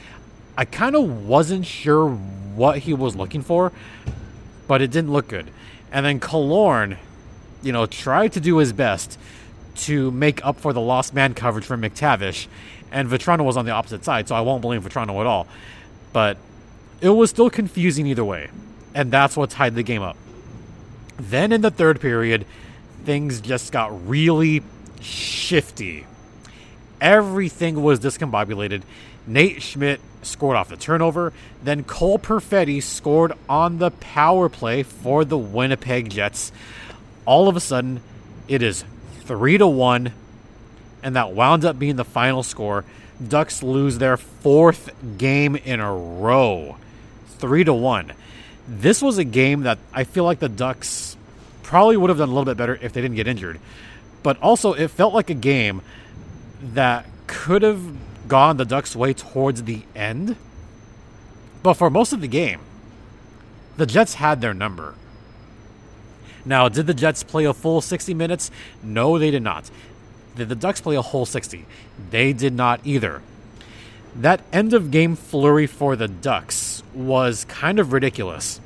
I 0.56 0.64
kind 0.64 0.96
of 0.96 1.26
wasn't 1.26 1.66
sure 1.66 2.08
what 2.08 2.78
he 2.78 2.92
was 2.92 3.14
looking 3.14 3.42
for, 3.42 3.72
but 4.66 4.82
it 4.82 4.90
didn't 4.90 5.12
look 5.12 5.28
good. 5.28 5.50
And 5.92 6.04
then 6.04 6.18
Killorn, 6.18 6.96
you 7.62 7.72
know, 7.72 7.86
tried 7.86 8.32
to 8.32 8.40
do 8.40 8.56
his 8.56 8.72
best 8.72 9.18
to 9.74 10.10
make 10.10 10.44
up 10.44 10.58
for 10.58 10.72
the 10.72 10.80
lost 10.80 11.14
man 11.14 11.34
coverage 11.34 11.64
from 11.64 11.82
McTavish, 11.82 12.48
and 12.92 13.08
Vatrano 13.08 13.44
was 13.44 13.56
on 13.56 13.64
the 13.64 13.72
opposite 13.72 14.04
side, 14.04 14.28
so 14.28 14.34
I 14.34 14.42
won't 14.42 14.62
blame 14.62 14.82
Vatrano 14.82 15.20
at 15.20 15.26
all. 15.26 15.48
But 16.12 16.36
it 17.00 17.08
was 17.08 17.30
still 17.30 17.50
confusing 17.50 18.06
either 18.06 18.24
way, 18.24 18.50
and 18.94 19.10
that's 19.10 19.36
what 19.36 19.50
tied 19.50 19.74
the 19.74 19.82
game 19.82 20.02
up. 20.02 20.16
Then 21.18 21.50
in 21.50 21.62
the 21.62 21.70
third 21.70 22.00
period, 22.00 22.46
things 23.04 23.40
just 23.40 23.72
got 23.72 24.08
really 24.08 24.62
shifty. 25.00 26.06
Everything 27.00 27.82
was 27.82 27.98
discombobulated. 27.98 28.82
Nate 29.26 29.62
Schmidt 29.62 30.00
scored 30.22 30.56
off 30.56 30.68
the 30.68 30.76
turnover. 30.76 31.32
Then 31.62 31.84
Cole 31.84 32.18
Perfetti 32.18 32.82
scored 32.82 33.32
on 33.48 33.78
the 33.78 33.90
power 33.90 34.48
play 34.48 34.82
for 34.82 35.24
the 35.24 35.38
Winnipeg 35.38 36.10
Jets. 36.10 36.52
All 37.24 37.48
of 37.48 37.56
a 37.56 37.60
sudden, 37.60 38.00
it 38.48 38.62
is 38.62 38.84
three 39.22 39.58
to 39.58 39.66
one, 39.66 40.12
and 41.02 41.16
that 41.16 41.32
wound 41.32 41.64
up 41.64 41.78
being 41.78 41.96
the 41.96 42.04
final 42.04 42.42
score. 42.42 42.84
Ducks 43.26 43.62
lose 43.62 43.98
their 43.98 44.16
fourth 44.16 44.90
game 45.18 45.56
in 45.56 45.80
a 45.80 45.94
row, 45.94 46.76
three 47.26 47.64
to 47.64 47.72
one. 47.72 48.12
This 48.66 49.02
was 49.02 49.18
a 49.18 49.24
game 49.24 49.62
that 49.62 49.78
I 49.92 50.04
feel 50.04 50.24
like 50.24 50.38
the 50.38 50.48
Ducks 50.48 51.16
probably 51.62 51.96
would 51.96 52.10
have 52.10 52.18
done 52.18 52.28
a 52.28 52.32
little 52.32 52.44
bit 52.44 52.56
better 52.56 52.78
if 52.80 52.92
they 52.92 53.00
didn't 53.00 53.16
get 53.16 53.26
injured. 53.26 53.60
But 54.22 54.40
also, 54.40 54.72
it 54.72 54.88
felt 54.88 55.14
like 55.14 55.30
a 55.30 55.34
game 55.34 55.82
that 56.62 57.06
could 57.26 57.62
have 57.62 57.82
gone 58.28 58.56
the 58.56 58.64
Ducks' 58.64 58.94
way 58.94 59.12
towards 59.12 59.64
the 59.64 59.82
end. 59.96 60.36
But 61.62 61.74
for 61.74 61.90
most 61.90 62.12
of 62.12 62.20
the 62.20 62.28
game, 62.28 62.60
the 63.76 63.86
Jets 63.86 64.14
had 64.14 64.40
their 64.40 64.54
number. 64.54 64.94
Now, 66.44 66.68
did 66.68 66.86
the 66.86 66.94
Jets 66.94 67.22
play 67.22 67.44
a 67.44 67.54
full 67.54 67.80
60 67.80 68.14
minutes? 68.14 68.50
No, 68.82 69.18
they 69.18 69.30
did 69.30 69.42
not. 69.42 69.70
Did 70.36 70.48
the 70.48 70.54
Ducks 70.54 70.80
play 70.80 70.96
a 70.96 71.02
whole 71.02 71.26
60? 71.26 71.66
They 72.10 72.32
did 72.32 72.54
not 72.54 72.80
either. 72.84 73.22
That 74.14 74.42
end 74.52 74.74
of 74.74 74.90
game 74.90 75.16
flurry 75.16 75.66
for 75.66 75.96
the 75.96 76.08
Ducks 76.08 76.82
was 76.94 77.44
kind 77.46 77.78
of 77.78 77.92
ridiculous. 77.92 78.60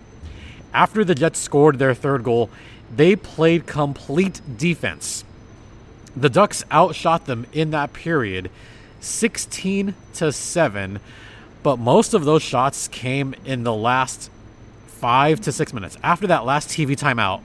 After 0.72 1.04
the 1.04 1.14
Jets 1.14 1.38
scored 1.38 1.78
their 1.78 1.94
third 1.94 2.24
goal, 2.24 2.50
they 2.94 3.16
played 3.16 3.66
complete 3.66 4.40
defense. 4.56 5.24
The 6.16 6.28
Ducks 6.28 6.64
outshot 6.72 7.26
them 7.26 7.46
in 7.52 7.70
that 7.70 7.92
period 7.92 8.50
16 9.00 9.94
to 10.14 10.32
7, 10.32 11.00
but 11.62 11.78
most 11.78 12.14
of 12.14 12.24
those 12.24 12.42
shots 12.42 12.88
came 12.88 13.34
in 13.44 13.62
the 13.62 13.74
last 13.74 14.30
5 14.86 15.40
to 15.42 15.52
6 15.52 15.72
minutes. 15.72 15.96
After 16.02 16.26
that 16.26 16.44
last 16.44 16.68
TV 16.70 16.96
timeout, 16.96 17.42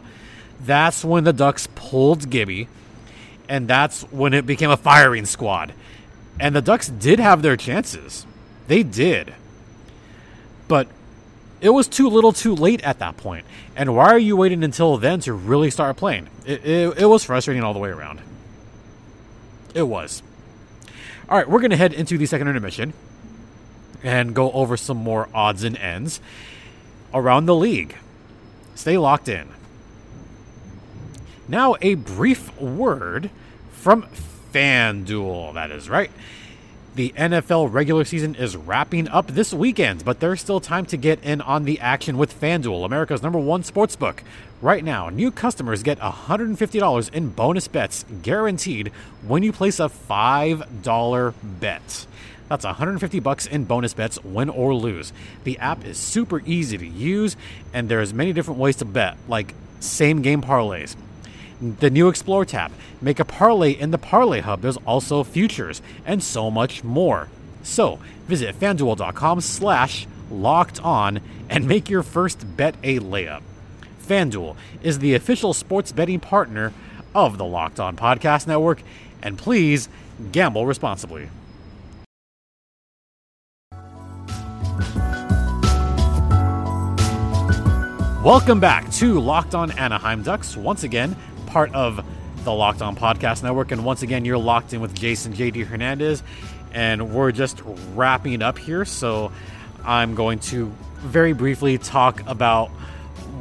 that's 0.64 1.04
when 1.04 1.24
the 1.24 1.34
Ducks 1.34 1.68
pulled 1.76 2.30
Gibby, 2.30 2.68
and 3.48 3.68
that's 3.68 4.04
when 4.12 4.34
it 4.34 4.46
became 4.46 4.70
a 4.70 4.78
firing 4.78 5.26
squad. 5.26 5.74
And 6.40 6.56
the 6.56 6.62
Ducks 6.62 6.90
did 6.90 7.20
have 7.20 7.42
their 7.42 7.58
chances. 7.58 8.26
They 8.68 8.84
did. 8.84 9.34
But 10.68 10.88
it 11.60 11.70
was 11.70 11.88
too 11.88 12.10
little 12.10 12.34
too 12.34 12.56
late 12.56 12.82
at 12.82 13.00
that 13.00 13.18
point. 13.18 13.46
And 13.76 13.96
why 13.96 14.08
are 14.08 14.20
you 14.20 14.36
waiting 14.36 14.64
until 14.64 14.98
then 14.98 15.20
to 15.22 15.34
really 15.34 15.70
start 15.70 15.98
playing? 15.98 16.30
It, 16.46 16.66
it, 16.66 16.98
it 17.00 17.06
was 17.06 17.24
frustrating 17.24 17.64
all 17.64 17.74
the 17.74 17.80
way 17.80 17.90
around. 17.90 18.22
It 19.74 19.84
was. 19.84 20.24
All 21.30 21.38
right, 21.38 21.50
we're 21.50 21.60
going 21.60 21.72
to 21.72 21.78
head 21.78 21.94
into 21.94 22.18
the 22.18 22.26
second 22.26 22.48
intermission 22.48 22.94
and 24.04 24.34
go 24.34 24.52
over 24.52 24.76
some 24.76 24.98
more 24.98 25.30
odds 25.34 25.64
and 25.64 25.78
ends 25.78 26.20
around 27.14 27.46
the 27.46 27.56
league. 27.56 27.96
Stay 28.76 28.98
locked 28.98 29.30
in. 29.30 29.50
Now, 31.48 31.76
a 31.82 31.96
brief 31.96 32.60
word 32.60 33.30
from 33.72 34.04
FanDuel. 34.54 35.54
That 35.54 35.72
is 35.72 35.90
right. 35.90 36.12
The 36.94 37.14
NFL 37.18 37.72
regular 37.72 38.04
season 38.04 38.36
is 38.36 38.58
wrapping 38.58 39.08
up 39.08 39.28
this 39.28 39.54
weekend, 39.54 40.04
but 40.04 40.20
there's 40.20 40.42
still 40.42 40.60
time 40.60 40.86
to 40.88 40.98
get 40.98 41.24
in 41.24 41.40
on 41.40 41.64
the 41.64 41.80
action 41.80 42.18
with 42.18 42.38
FanDuel, 42.40 42.86
America's 42.86 43.24
number 43.24 43.40
one 43.40 43.64
sportsbook. 43.64 44.20
Right 44.62 44.84
now, 44.84 45.10
new 45.10 45.32
customers 45.32 45.84
get 45.84 46.00
$150 46.00 47.14
in 47.14 47.30
bonus 47.30 47.68
bets 47.70 48.06
guaranteed 48.22 48.90
when 49.26 49.42
you 49.42 49.54
place 49.54 49.80
a 49.80 49.90
$5 49.90 51.34
bet. 51.44 52.06
That's 52.50 52.66
150 52.66 53.20
bucks 53.22 53.46
in 53.46 53.64
bonus 53.64 53.94
bets, 53.94 54.22
win 54.26 54.50
or 54.50 54.76
lose. 54.76 55.14
The 55.46 55.58
app 55.60 55.86
is 55.86 55.98
super 55.98 56.42
easy 56.46 56.78
to 56.78 56.86
use, 56.86 57.38
and 57.74 57.88
there's 57.88 58.14
many 58.14 58.34
different 58.34 58.60
ways 58.60 58.76
to 58.76 58.86
bet, 58.86 59.16
like 59.30 59.56
same 59.80 60.22
game 60.22 60.42
parlays, 60.42 60.98
the 61.62 61.90
new 61.90 62.10
Explore 62.10 62.46
tab. 62.46 62.72
Make 63.02 63.20
a 63.20 63.26
parlay 63.26 63.72
in 63.72 63.92
the 63.92 63.98
Parlay 63.98 64.42
Hub. 64.42 64.62
There's 64.62 64.78
also 64.78 65.24
futures 65.24 65.82
and 66.06 66.22
so 66.24 66.50
much 66.50 66.84
more. 66.84 67.30
So 67.64 68.00
visit 68.28 68.60
fanduel.com 68.60 69.42
slash 69.42 70.08
locked 70.32 70.82
on 70.82 71.22
and 71.50 71.68
make 71.68 71.90
your 71.90 72.04
first 72.04 72.58
bet 72.58 72.76
a 72.84 73.00
layup. 73.00 73.42
FanDuel 74.02 74.56
is 74.82 75.00
the 75.00 75.14
official 75.14 75.54
sports 75.54 75.92
betting 75.92 76.20
partner 76.20 76.74
of 77.14 77.38
the 77.38 77.46
Locked 77.46 77.80
On 77.80 77.96
Podcast 77.96 78.48
Network, 78.48 78.82
and 79.22 79.38
please 79.38 79.90
gamble 80.32 80.66
responsibly. 80.66 81.30
Welcome 88.24 88.60
back 88.60 88.90
to 88.94 89.20
Locked 89.20 89.56
On 89.56 89.72
Anaheim 89.72 90.22
Ducks. 90.22 90.56
Once 90.56 90.84
again, 90.84 91.16
part 91.52 91.74
of 91.74 92.06
the 92.44 92.54
Locked 92.54 92.82
On 92.82 92.96
Podcast 92.96 93.44
Network. 93.44 93.72
And 93.72 93.86
once 93.86 94.02
again, 94.02 94.26
you're 94.26 94.38
locked 94.38 94.74
in 94.74 94.82
with 94.82 94.94
Jason 94.96 95.34
JD 95.34 95.66
Hernandez. 95.66 96.24
And 96.74 97.14
we're 97.14 97.32
just 97.32 97.62
wrapping 97.94 98.42
up 98.42 98.58
here. 98.58 98.86
So 98.86 99.32
I'm 99.84 100.16
going 100.16 100.40
to 100.40 100.74
very 101.02 101.34
briefly 101.34 101.78
talk 101.78 102.22
about 102.28 102.70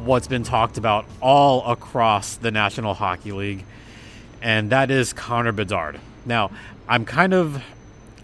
what's 0.04 0.26
been 0.26 0.42
talked 0.42 0.78
about 0.78 1.04
all 1.20 1.70
across 1.70 2.36
the 2.36 2.50
National 2.50 2.94
Hockey 2.94 3.32
League, 3.32 3.64
and 4.40 4.70
that 4.70 4.90
is 4.90 5.12
Connor 5.12 5.52
Bedard. 5.52 6.00
Now, 6.24 6.50
I'm 6.88 7.04
kind 7.04 7.34
of 7.34 7.62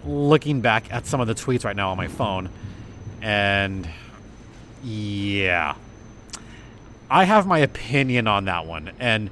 looking 0.04 0.60
back 0.60 0.92
at 0.92 1.06
some 1.06 1.20
of 1.20 1.26
the 1.26 1.34
tweets 1.34 1.64
right 1.64 1.76
now 1.76 1.90
on 1.90 1.96
my 1.96 2.08
phone, 2.08 2.48
and 3.20 3.88
yeah, 4.82 5.74
I 7.10 7.24
have 7.24 7.46
my 7.46 7.58
opinion 7.58 8.26
on 8.26 8.46
that 8.46 8.66
one. 8.66 8.92
And 8.98 9.30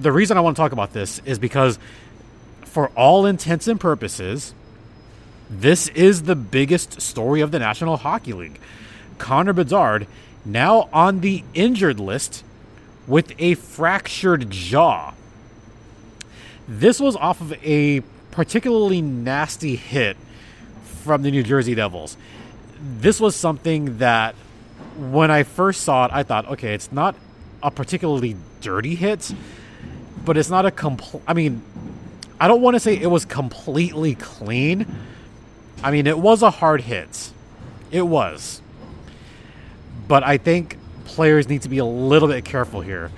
the 0.00 0.12
reason 0.12 0.36
I 0.36 0.40
want 0.40 0.56
to 0.56 0.60
talk 0.60 0.72
about 0.72 0.92
this 0.92 1.20
is 1.24 1.38
because, 1.38 1.78
for 2.64 2.88
all 2.90 3.26
intents 3.26 3.68
and 3.68 3.78
purposes, 3.78 4.54
this 5.48 5.88
is 5.88 6.22
the 6.22 6.36
biggest 6.36 7.00
story 7.00 7.40
of 7.40 7.50
the 7.50 7.58
National 7.58 7.96
Hockey 7.96 8.32
League. 8.32 8.60
Connor 9.18 9.52
Bedard 9.52 10.06
now 10.44 10.88
on 10.92 11.20
the 11.20 11.44
injured 11.54 12.00
list 12.00 12.44
with 13.06 13.32
a 13.38 13.54
fractured 13.54 14.50
jaw. 14.50 15.12
This 16.68 17.00
was 17.00 17.16
off 17.16 17.40
of 17.40 17.52
a 17.64 18.00
particularly 18.30 19.02
nasty 19.02 19.76
hit 19.76 20.16
from 21.02 21.22
the 21.22 21.30
New 21.30 21.42
Jersey 21.42 21.74
Devils. 21.74 22.16
This 22.80 23.20
was 23.20 23.34
something 23.34 23.98
that 23.98 24.34
when 24.96 25.30
I 25.30 25.42
first 25.42 25.82
saw 25.82 26.06
it, 26.06 26.12
I 26.12 26.22
thought, 26.22 26.48
okay, 26.50 26.74
it's 26.74 26.92
not 26.92 27.16
a 27.62 27.70
particularly 27.70 28.36
dirty 28.60 28.94
hit, 28.94 29.34
but 30.30 30.38
it's 30.38 30.48
not 30.48 30.64
a 30.64 30.70
complete. 30.70 31.24
I 31.26 31.34
mean, 31.34 31.60
I 32.38 32.46
don't 32.46 32.60
want 32.62 32.76
to 32.76 32.78
say 32.78 32.96
it 32.96 33.08
was 33.08 33.24
completely 33.24 34.14
clean. 34.14 34.86
I 35.82 35.90
mean, 35.90 36.06
it 36.06 36.20
was 36.20 36.44
a 36.44 36.52
hard 36.52 36.82
hit. 36.82 37.32
It 37.90 38.02
was. 38.02 38.62
But 40.06 40.22
I 40.22 40.38
think 40.38 40.76
players 41.04 41.48
need 41.48 41.62
to 41.62 41.68
be 41.68 41.78
a 41.78 41.84
little 41.84 42.28
bit 42.28 42.44
careful 42.44 42.80
here 42.80 43.10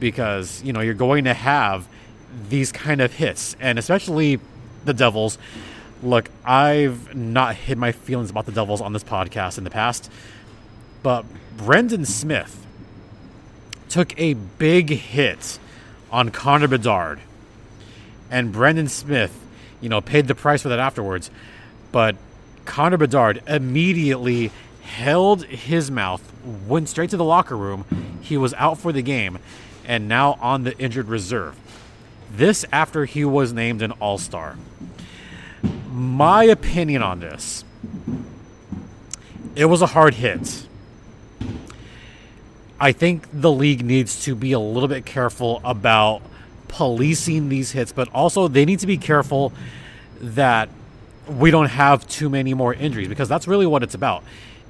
because, 0.00 0.60
you 0.64 0.72
know, 0.72 0.80
you're 0.80 0.94
going 0.94 1.26
to 1.26 1.32
have 1.32 1.86
these 2.48 2.72
kind 2.72 3.00
of 3.00 3.12
hits, 3.12 3.54
and 3.60 3.78
especially 3.78 4.40
the 4.84 4.94
Devils. 4.94 5.38
Look, 6.02 6.28
I've 6.44 7.14
not 7.14 7.54
hid 7.54 7.78
my 7.78 7.92
feelings 7.92 8.30
about 8.30 8.46
the 8.46 8.52
Devils 8.52 8.80
on 8.80 8.92
this 8.92 9.04
podcast 9.04 9.58
in 9.58 9.62
the 9.62 9.70
past, 9.70 10.10
but 11.04 11.24
Brendan 11.56 12.04
Smith 12.04 12.66
took 13.88 14.18
a 14.18 14.34
big 14.34 14.90
hit 14.90 15.60
on 16.10 16.30
Connor 16.30 16.68
Bedard. 16.68 17.20
And 18.30 18.52
Brendan 18.52 18.88
Smith, 18.88 19.38
you 19.80 19.88
know, 19.88 20.00
paid 20.00 20.28
the 20.28 20.34
price 20.34 20.62
for 20.62 20.68
that 20.68 20.78
afterwards. 20.78 21.30
But 21.92 22.16
Connor 22.64 22.98
Bedard 22.98 23.42
immediately 23.46 24.52
held 24.82 25.44
his 25.44 25.90
mouth, 25.90 26.22
went 26.66 26.88
straight 26.88 27.10
to 27.10 27.16
the 27.16 27.24
locker 27.24 27.56
room. 27.56 27.84
He 28.20 28.36
was 28.36 28.54
out 28.54 28.78
for 28.78 28.92
the 28.92 29.02
game 29.02 29.38
and 29.84 30.06
now 30.08 30.38
on 30.40 30.64
the 30.64 30.78
injured 30.78 31.08
reserve. 31.08 31.56
This 32.30 32.64
after 32.70 33.06
he 33.06 33.24
was 33.24 33.52
named 33.52 33.80
an 33.82 33.92
all 33.92 34.18
star. 34.18 34.56
My 35.90 36.44
opinion 36.44 37.02
on 37.02 37.20
this 37.20 37.64
it 39.56 39.64
was 39.64 39.82
a 39.82 39.86
hard 39.86 40.14
hit. 40.14 40.67
I 42.80 42.92
think 42.92 43.26
the 43.32 43.50
league 43.50 43.84
needs 43.84 44.24
to 44.24 44.34
be 44.34 44.52
a 44.52 44.58
little 44.58 44.88
bit 44.88 45.04
careful 45.04 45.60
about 45.64 46.22
policing 46.68 47.48
these 47.48 47.72
hits, 47.72 47.92
but 47.92 48.08
also 48.14 48.46
they 48.46 48.64
need 48.64 48.78
to 48.80 48.86
be 48.86 48.98
careful 48.98 49.52
that 50.20 50.68
we 51.28 51.50
don't 51.50 51.68
have 51.68 52.06
too 52.06 52.28
many 52.28 52.54
more 52.54 52.72
injuries 52.72 53.08
because 53.08 53.28
that's 53.28 53.48
really 53.48 53.66
what 53.66 53.82
it's 53.82 53.94
about 53.94 54.22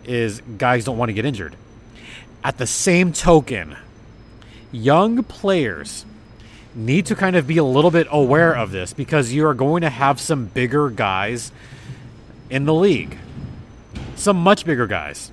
is 0.04 0.40
guys 0.56 0.84
don't 0.84 0.96
want 0.96 1.10
to 1.10 1.12
get 1.12 1.24
injured. 1.24 1.54
At 2.42 2.56
the 2.56 2.66
same 2.66 3.12
token, 3.12 3.76
young 4.72 5.22
players 5.22 6.06
need 6.74 7.06
to 7.06 7.14
kind 7.14 7.36
of 7.36 7.46
be 7.46 7.58
a 7.58 7.64
little 7.64 7.90
bit 7.90 8.06
aware 8.10 8.54
of 8.54 8.70
this 8.70 8.92
because 8.92 9.32
you 9.32 9.46
are 9.46 9.54
going 9.54 9.82
to 9.82 9.90
have 9.90 10.20
some 10.20 10.46
bigger 10.46 10.88
guys 10.88 11.52
in 12.48 12.64
the 12.64 12.74
league. 12.74 13.18
Some 14.16 14.38
much 14.38 14.64
bigger 14.64 14.86
guys. 14.86 15.30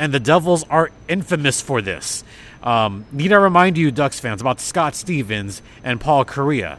And 0.00 0.12
the 0.12 0.18
Devils 0.18 0.64
are 0.68 0.90
infamous 1.08 1.60
for 1.60 1.80
this. 1.80 2.24
Um, 2.62 3.04
need 3.12 3.32
I 3.32 3.36
remind 3.36 3.78
you, 3.78 3.90
Ducks 3.90 4.18
fans, 4.18 4.40
about 4.40 4.58
Scott 4.58 4.94
Stevens 4.94 5.62
and 5.84 6.00
Paul 6.00 6.24
Kariya? 6.24 6.78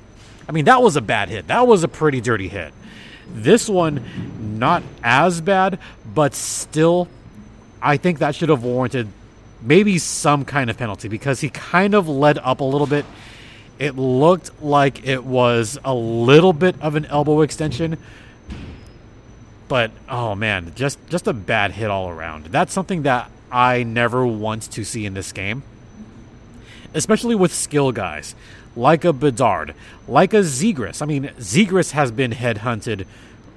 I 0.49 0.51
mean, 0.51 0.65
that 0.65 0.81
was 0.81 0.95
a 0.95 1.01
bad 1.01 1.29
hit. 1.29 1.47
That 1.47 1.67
was 1.67 1.83
a 1.83 1.87
pretty 1.87 2.19
dirty 2.19 2.47
hit. 2.47 2.73
This 3.33 3.69
one, 3.69 4.59
not 4.59 4.83
as 5.03 5.39
bad, 5.39 5.79
but 6.13 6.35
still, 6.35 7.07
I 7.81 7.97
think 7.97 8.19
that 8.19 8.35
should 8.35 8.49
have 8.49 8.63
warranted 8.63 9.07
maybe 9.61 9.97
some 9.97 10.43
kind 10.43 10.69
of 10.69 10.77
penalty 10.77 11.07
because 11.07 11.39
he 11.39 11.49
kind 11.49 11.93
of 11.93 12.09
led 12.09 12.37
up 12.39 12.59
a 12.59 12.63
little 12.63 12.87
bit. 12.87 13.05
It 13.79 13.95
looked 13.97 14.61
like 14.61 15.07
it 15.07 15.23
was 15.23 15.77
a 15.83 15.93
little 15.93 16.53
bit 16.53 16.75
of 16.81 16.95
an 16.95 17.05
elbow 17.05 17.41
extension, 17.41 17.97
but 19.71 19.89
oh 20.09 20.35
man, 20.35 20.73
just 20.75 20.99
just 21.07 21.27
a 21.27 21.33
bad 21.33 21.71
hit 21.71 21.89
all 21.89 22.09
around. 22.09 22.47
That's 22.47 22.73
something 22.73 23.03
that 23.03 23.31
I 23.49 23.83
never 23.83 24.27
want 24.27 24.63
to 24.63 24.83
see 24.83 25.05
in 25.05 25.13
this 25.13 25.31
game, 25.31 25.63
especially 26.93 27.35
with 27.35 27.53
skill 27.53 27.93
guys 27.93 28.35
like 28.75 29.05
a 29.05 29.13
Bedard, 29.13 29.73
like 30.09 30.33
a 30.33 30.41
Zegras. 30.41 31.01
I 31.01 31.05
mean, 31.05 31.31
Zegras 31.37 31.91
has 31.91 32.11
been 32.11 32.31
headhunted 32.31 33.05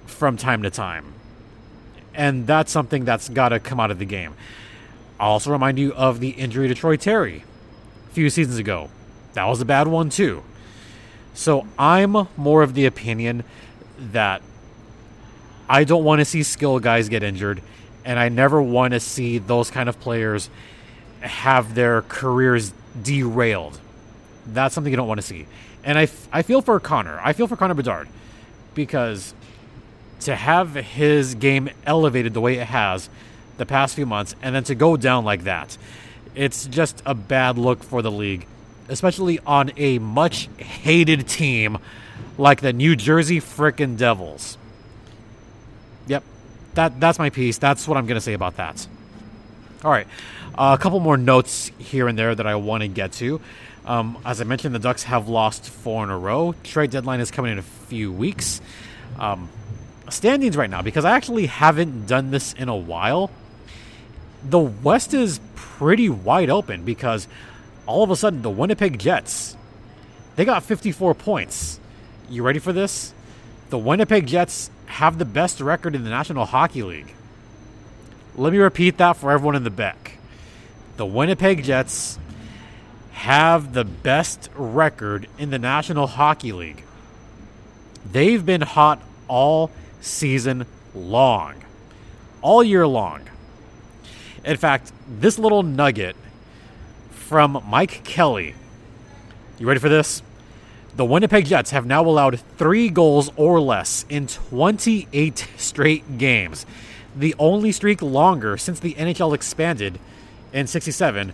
from 0.07 0.37
time 0.37 0.63
to 0.63 0.71
time, 0.71 1.15
and 2.15 2.47
that's 2.47 2.71
something 2.71 3.05
that's 3.05 3.29
got 3.29 3.49
to 3.49 3.59
come 3.59 3.81
out 3.81 3.91
of 3.91 3.99
the 3.99 4.05
game. 4.05 4.35
I'll 5.19 5.33
also 5.33 5.51
remind 5.51 5.81
you 5.81 5.93
of 5.95 6.21
the 6.21 6.31
injury 6.31 6.69
to 6.69 6.77
Troy 6.77 6.97
Terry 6.97 7.43
a 8.09 8.15
few 8.15 8.31
seasons 8.31 8.59
ago. 8.59 8.89
That 9.33 9.47
was 9.47 9.61
a 9.61 9.65
bad 9.65 9.89
one, 9.89 10.11
too. 10.11 10.45
So 11.35 11.67
I'm 11.77 12.29
more 12.37 12.63
of 12.63 12.75
the 12.75 12.87
opinion 12.87 13.43
that 13.99 14.43
I 15.69 15.85
don't 15.85 16.05
want 16.05 16.21
to 16.21 16.25
see 16.25 16.43
skill 16.43 16.79
guys 16.79 17.09
get 17.09 17.23
injured, 17.23 17.63
and 18.05 18.19
I 18.19 18.29
never 18.29 18.61
want 18.61 18.93
to 18.93 19.01
see 19.01 19.39
those 19.39 19.71
kind 19.71 19.89
of 19.89 19.99
players 20.01 20.51
have 21.21 21.75
their 21.75 22.03
careers 22.03 22.73
derailed. 23.03 23.79
That's 24.47 24.75
something 24.75 24.93
you 24.93 24.97
don't 24.97 25.09
want 25.09 25.19
to 25.21 25.27
see. 25.27 25.47
And 25.83 25.99
I, 25.99 26.03
f- 26.03 26.29
I 26.33 26.43
feel 26.43 26.61
for 26.61 26.79
Connor. 26.81 27.19
I 27.23 27.33
feel 27.33 27.47
for 27.47 27.57
Connor 27.57 27.75
Bedard 27.75 28.09
because 28.75 29.35
to 30.21 30.35
have 30.35 30.75
his 30.75 31.35
game 31.35 31.71
elevated 31.87 32.35
the 32.35 32.41
way 32.41 32.59
it 32.59 32.67
has 32.67 33.09
the 33.57 33.67
past 33.67 33.95
few 33.95 34.07
months 34.07 34.35
and 34.43 34.55
then 34.55 34.65
to 34.65 34.75
go 34.75 34.97
down 34.97 35.25
like 35.25 35.45
that, 35.45 35.77
it's 36.35 36.67
just 36.67 37.03
a 37.07 37.15
bad 37.15 37.57
look 37.57 37.83
for 37.83 38.03
the 38.03 38.11
league, 38.11 38.47
especially 38.89 39.39
on 39.47 39.73
a 39.77 39.99
much 39.99 40.49
hated 40.59 41.29
team 41.29 41.79
like 42.37 42.61
the 42.61 42.73
New 42.73 42.97
Jersey 42.97 43.41
frickin' 43.41 43.97
Devils. 43.97 44.59
That 46.75 47.01
that's 47.01 47.19
my 47.19 47.31
piece. 47.31 47.59
That's 47.59 47.87
what 47.87 47.97
I'm 47.97 48.07
going 48.07 48.17
to 48.17 48.21
say 48.21 48.33
about 48.33 48.57
that. 48.57 48.87
All 49.85 49.91
right, 49.91 50.07
uh, 50.55 50.77
a 50.79 50.83
couple 50.83 50.99
more 51.01 51.17
notes 51.17 51.71
here 51.79 52.09
and 52.09 52.19
there 52.19 52.35
that 52.35 52.47
I 52.47 52.55
want 52.57 52.83
to 52.83 52.89
get 52.89 53.13
to. 53.15 53.41
Um, 53.85 54.17
as 54.25 54.41
I 54.41 54.45
mentioned, 54.45 54.75
the 54.75 54.79
Ducks 54.79 55.03
have 55.05 55.29
lost 55.29 55.69
four 55.69 56.03
in 56.05 56.11
a 56.11 56.19
row. 56.19 56.55
Trade 56.65 56.91
deadline 56.91 57.21
is 57.21 57.31
coming 57.31 57.53
in 57.53 57.59
a 57.59 57.63
few 57.63 58.11
weeks. 58.11 58.63
Um, 59.19 59.51
standings 60.09 60.57
right 60.57 60.71
now, 60.71 60.81
because 60.81 61.05
I 61.05 61.15
actually 61.15 61.47
haven't 61.47 62.07
done 62.07 62.31
this 62.31 62.55
in 62.55 62.69
a 62.69 62.77
while. 62.77 63.31
The 64.43 64.59
West 64.59 65.13
is 65.13 65.39
pretty 65.55 66.09
wide 66.09 66.51
open 66.51 66.85
because 66.85 67.29
all 67.87 68.03
of 68.03 68.11
a 68.11 68.17
sudden 68.17 68.43
the 68.43 68.51
Winnipeg 68.51 68.99
Jets 68.99 69.57
they 70.37 70.45
got 70.45 70.65
54 70.65 71.15
points. 71.15 71.79
You 72.29 72.43
ready 72.43 72.59
for 72.59 72.73
this? 72.73 73.13
The 73.71 73.79
Winnipeg 73.79 74.27
Jets 74.27 74.71
have 74.95 75.19
the 75.19 75.25
best 75.25 75.61
record 75.61 75.97
in 75.97 76.05
the 76.05 76.11
National 76.11 76.45
Hockey 76.45 76.85
League. 76.85 77.13
Let 78.37 78.53
me 78.53 78.61
repeat 78.61 78.97
that 78.99 79.17
for 79.17 79.33
everyone 79.33 79.57
in 79.57 79.65
the 79.65 79.71
back. 79.71 80.19
The 80.99 81.05
Winnipeg 81.05 81.65
Jets 81.65 82.17
have 83.11 83.73
the 83.73 83.85
best 83.85 84.51
record 84.55 85.27
in 85.37 85.51
the 85.51 85.59
National 85.59 86.07
Hockey 86.07 86.53
League. 86.53 86.85
They've 88.13 88.47
been 88.47 88.61
hot 88.61 89.03
all 89.27 89.73
season 90.01 90.65
long, 90.95 91.57
all 92.41 92.63
year 92.63 92.87
long. 92.87 93.23
In 94.45 94.57
fact, 94.57 94.93
this 95.09 95.41
little 95.41 95.65
nugget 95.65 96.15
from 97.11 97.61
Mike 97.67 98.05
Kelly. 98.05 98.55
You 99.59 99.67
ready 99.67 99.81
for 99.81 99.89
this? 99.89 100.23
The 100.97 101.05
Winnipeg 101.05 101.47
Jets 101.47 101.71
have 101.73 101.87
now 101.87 102.05
allowed 102.05 102.39
three 102.57 102.89
goals 102.89 103.31
or 103.37 103.61
less 103.61 104.07
in 104.09 104.29
28 104.29 105.49
straight 105.57 106.19
games, 106.19 106.67
the 107.17 107.35
only 107.39 107.73
streak 107.73 108.01
longer 108.01 108.57
since 108.57 108.79
the 108.79 108.95
NHL 108.95 109.35
expanded 109.35 109.99
in 110.53 110.69
67 110.69 111.33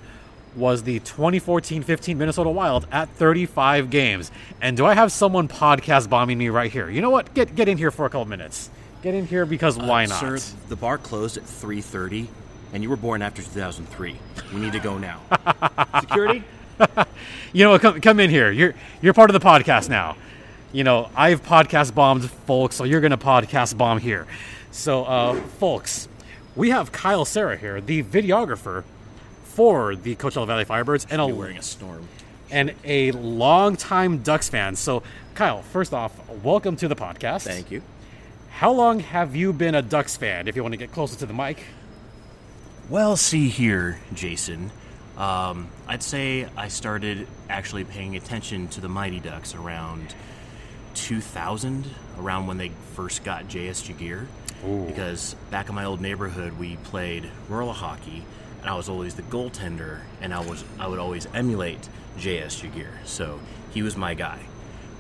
was 0.57 0.83
the 0.85 0.99
2014-15 1.01 2.17
Minnesota 2.17 2.49
Wild 2.51 2.87
at 2.91 3.09
35 3.11 3.91
games. 3.91 4.31
And 4.63 4.77
do 4.79 4.87
I 4.87 4.95
have 4.95 5.13
someone 5.13 5.47
podcast 5.47 6.09
bombing 6.09 6.39
me 6.39 6.49
right 6.49 6.73
here? 6.73 6.89
You 6.89 7.03
know 7.03 7.11
what? 7.11 7.33
Get 7.35 7.55
get 7.55 7.69
in 7.69 7.77
here 7.79 7.91
for 7.91 8.07
a 8.07 8.11
couple 8.11 8.25
minutes. 8.25 8.71
Get 9.03 9.15
in 9.15 9.27
here 9.27 9.45
because 9.47 9.79
Uh, 9.79 9.85
why 9.85 10.07
not? 10.07 10.21
Sir, 10.21 10.39
the 10.69 10.77
bar 10.77 10.97
closed 10.99 11.37
at 11.37 11.45
3:30, 11.45 12.29
and 12.73 12.83
you 12.83 12.89
were 12.91 12.97
born 12.97 13.21
after 13.23 13.43
2003. 13.43 14.17
We 14.55 14.61
need 14.61 14.73
to 14.73 14.81
go 14.81 14.99
now. 14.99 15.21
Security. 16.01 16.45
You 17.53 17.65
know 17.65 17.71
what? 17.73 17.81
Come 17.81 18.01
come 18.01 18.21
in 18.21 18.31
here. 18.31 18.51
You're 18.53 18.75
you're 19.03 19.13
part 19.13 19.29
of 19.29 19.35
the 19.41 19.45
podcast 19.45 19.89
now. 19.89 20.17
You 20.73 20.85
know 20.85 21.11
I've 21.17 21.43
podcast 21.43 21.95
bombed 21.95 22.31
folks, 22.31 22.77
so 22.77 22.85
you're 22.85 23.01
gonna 23.01 23.19
podcast 23.19 23.77
bomb 23.77 23.99
here. 23.99 24.27
So, 24.71 25.05
uh, 25.05 25.35
folks, 25.35 26.09
we 26.55 26.71
have 26.71 26.93
Kyle 26.93 27.25
Sarah 27.25 27.57
here, 27.57 27.81
the 27.81 28.05
videographer 28.05 28.85
for 29.43 29.97
the 29.97 30.15
Coachella 30.15 30.47
Valley 30.47 30.65
Firebirds, 30.65 31.07
and 31.11 31.21
a 31.21 31.27
wearing 31.27 31.57
a 31.59 31.63
storm. 31.63 32.07
and 32.53 32.73
a 32.85 33.11
longtime 33.13 34.19
Ducks 34.19 34.49
fan. 34.49 34.77
So, 34.77 35.03
Kyle, 35.35 35.63
first 35.63 35.93
off, 35.93 36.13
welcome 36.45 36.77
to 36.77 36.87
the 36.87 36.95
podcast. 36.95 37.43
Thank 37.43 37.73
you. 37.73 37.83
How 38.51 38.71
long 38.71 39.01
have 39.01 39.35
you 39.35 39.53
been 39.53 39.75
a 39.75 39.83
Ducks 39.83 40.17
fan? 40.17 40.47
If 40.47 40.55
you 40.55 40.63
want 40.63 40.73
to 40.75 40.79
get 40.79 40.93
closer 40.93 41.19
to 41.19 41.27
the 41.27 41.35
mic. 41.35 41.65
Well, 42.89 43.17
see 43.17 43.49
here, 43.49 43.99
Jason. 44.15 44.71
Um, 45.21 45.69
I'd 45.87 46.03
say 46.03 46.49
I 46.57 46.69
started 46.69 47.27
actually 47.51 47.85
paying 47.85 48.17
attention 48.17 48.69
to 48.69 48.81
the 48.81 48.89
Mighty 48.89 49.21
Ducks 49.21 49.55
around 49.55 50.15
2000, 50.95 51.85
around 52.19 52.47
when 52.47 52.57
they 52.57 52.71
first 52.95 53.23
got 53.23 53.47
J.S. 53.47 53.83
Giguere. 53.87 54.27
Because 54.87 55.35
back 55.51 55.69
in 55.69 55.75
my 55.75 55.85
old 55.85 56.01
neighborhood, 56.01 56.59
we 56.59 56.77
played 56.77 57.29
rural 57.49 57.73
hockey, 57.73 58.25
and 58.61 58.69
I 58.71 58.75
was 58.75 58.89
always 58.89 59.15
the 59.15 59.23
goaltender, 59.23 60.01
and 60.23 60.33
I 60.35 60.41
was 60.41 60.65
I 60.79 60.87
would 60.87 60.99
always 60.99 61.27
emulate 61.35 61.89
J.S. 62.19 62.61
Giguere. 62.61 62.93
So 63.05 63.41
he 63.73 63.83
was 63.83 63.97
my 63.97 64.15
guy. 64.15 64.39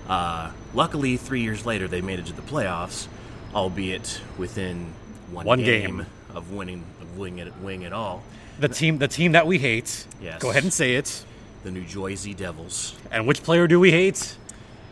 Uh, 0.09 0.51
luckily, 0.75 1.17
three 1.17 1.43
years 1.43 1.65
later, 1.67 1.89
they 1.89 2.01
made 2.01 2.19
it 2.19 2.27
to 2.27 2.33
the 2.33 2.43
playoffs, 2.43 3.07
albeit 3.55 4.21
within 4.39 4.93
one, 5.31 5.47
One 5.47 5.59
game, 5.63 5.99
game. 5.99 6.07
of 6.35 6.53
winning 6.53 6.85
of 7.01 7.19
winning 7.19 7.39
it, 7.47 7.53
winning 7.63 7.83
it 7.83 7.93
all. 7.93 8.23
The 8.61 8.69
team, 8.69 8.99
the 8.99 9.09
team 9.09 9.33
that 9.33 9.47
we 9.47 9.59
hate. 9.59 10.07
Yes. 10.21 10.41
Go 10.41 10.51
ahead 10.51 10.65
and 10.65 10.73
say 10.73 10.95
it. 10.95 11.25
The 11.65 11.71
New 11.71 11.85
Jersey 11.85 12.35
Devils. 12.35 12.95
And 13.11 13.27
which 13.27 13.43
player 13.43 13.67
do 13.67 13.81
we 13.81 13.91
hate? 13.91 14.37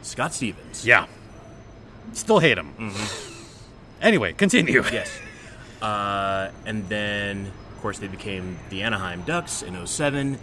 Scott 0.02 0.32
Stevens. 0.32 0.86
Yeah. 0.86 1.06
Still 2.14 2.38
hate 2.38 2.56
him. 2.56 2.92
Anyway, 4.00 4.32
continue. 4.32 4.82
Yes. 4.92 5.10
Uh, 5.82 6.50
and 6.66 6.88
then, 6.88 7.52
of 7.74 7.82
course, 7.82 7.98
they 7.98 8.08
became 8.08 8.58
the 8.70 8.82
Anaheim 8.82 9.22
Ducks 9.22 9.62
in 9.62 9.86
07, 9.86 10.38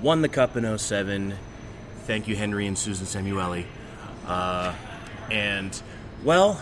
won 0.00 0.22
the 0.22 0.28
Cup 0.28 0.56
in 0.56 0.78
07. 0.78 1.34
Thank 2.04 2.28
you, 2.28 2.36
Henry 2.36 2.66
and 2.66 2.78
Susan 2.78 3.06
Samueli. 3.06 3.64
Uh, 4.28 4.74
and, 5.30 5.80
well, 6.22 6.60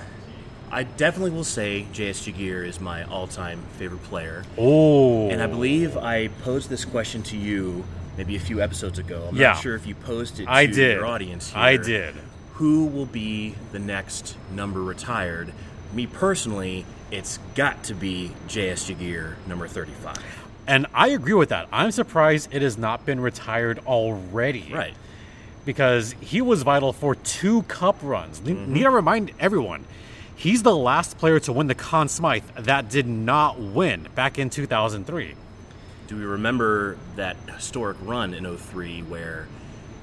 I 0.75 0.83
definitely 0.83 1.31
will 1.31 1.45
say 1.45 1.87
J.S. 1.93 2.27
Giguere 2.27 2.67
is 2.67 2.81
my 2.81 3.05
all 3.05 3.29
time 3.29 3.63
favorite 3.79 4.03
player. 4.03 4.43
Oh. 4.59 5.31
And 5.31 5.41
I 5.41 5.47
believe 5.47 5.97
I 5.97 6.29
posed 6.43 6.69
this 6.69 6.85
question 6.85 7.23
to 7.25 7.37
you 7.37 7.85
maybe 8.17 8.35
a 8.35 8.41
few 8.41 8.61
episodes 8.61 8.99
ago. 8.99 9.27
I'm 9.29 9.37
Yeah. 9.37 9.53
not 9.53 9.63
sure 9.63 9.77
if 9.77 9.87
you 9.87 9.95
posed 9.95 10.41
it 10.41 10.47
to 10.47 10.51
I 10.53 10.67
did. 10.67 10.97
your 10.97 11.07
audience 11.07 11.51
here. 11.53 11.63
I 11.63 11.77
did. 11.77 12.17
Who 12.55 12.87
will 12.87 13.07
be 13.07 13.55
the 13.71 13.79
next 13.79 14.37
number 14.53 14.83
retired? 14.83 15.53
Me 15.93 16.09
personally, 16.09 16.85
it's 17.13 17.39
got 17.55 17.85
to 17.85 17.95
be 17.95 18.33
J.S. 18.49 18.91
Giguere, 18.91 19.35
number 19.47 19.69
35. 19.69 20.17
And 20.67 20.87
I 20.93 21.09
agree 21.11 21.35
with 21.35 21.51
that. 21.51 21.69
I'm 21.73 21.93
surprised 21.93 22.53
it 22.53 22.63
has 22.63 22.77
not 22.77 23.07
been 23.07 23.21
retired 23.21 23.79
already. 23.87 24.73
Right. 24.75 24.95
Because 25.65 26.17
he 26.21 26.43
was 26.43 26.63
vital 26.65 26.93
for 26.93 27.15
two 27.15 27.63
cup 27.63 27.97
runs. 28.03 28.41
Ne- 28.43 28.55
mm-hmm. 28.55 28.73
Need 28.73 28.83
to 28.83 28.91
remind 28.91 29.31
everyone, 29.39 29.85
he's 30.45 30.63
the 30.63 30.77
last 30.77 31.19
player 31.19 31.41
to 31.41 31.53
win 31.53 31.67
the 31.67 31.75
Conn 31.75 32.07
Smythe 32.09 32.45
that 32.57 32.89
did 32.89 33.07
not 33.09 33.59
win 33.59 34.07
back 34.15 34.39
in 34.39 34.49
2003. 34.51 35.35
Do 36.07 36.17
we 36.17 36.25
remember 36.25 36.97
that 37.17 37.37
historic 37.57 37.97
run 38.03 38.35
in 38.35 38.45
03 38.57 39.01
where 39.03 39.49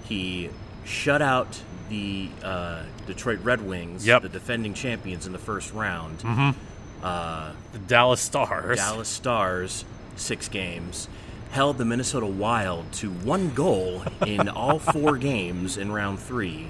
he 0.03 0.49
shut 0.83 1.21
out 1.21 1.61
the 1.89 2.29
uh, 2.43 2.83
Detroit 3.05 3.39
Red 3.43 3.61
Wings, 3.61 4.05
Yep. 4.07 4.23
the 4.23 4.29
defending 4.29 4.73
champions, 4.73 5.25
in 5.27 5.31
the 5.33 5.39
first 5.39 5.73
round? 5.73 6.23
Uh, 7.03 7.51
The 7.71 7.79
Dallas 7.79 8.19
Stars. 8.21 8.77
Dallas 8.77 9.07
Stars, 9.09 9.85
six 10.15 10.47
games, 10.47 11.07
held 11.51 11.77
the 11.77 11.85
Minnesota 11.85 12.25
Wild 12.25 12.91
to 12.93 13.09
one 13.11 13.51
goal 13.53 14.03
in 14.25 14.49
all 14.49 14.79
four 14.79 15.17
games 15.31 15.77
in 15.77 15.91
round 15.91 16.19
three, 16.19 16.67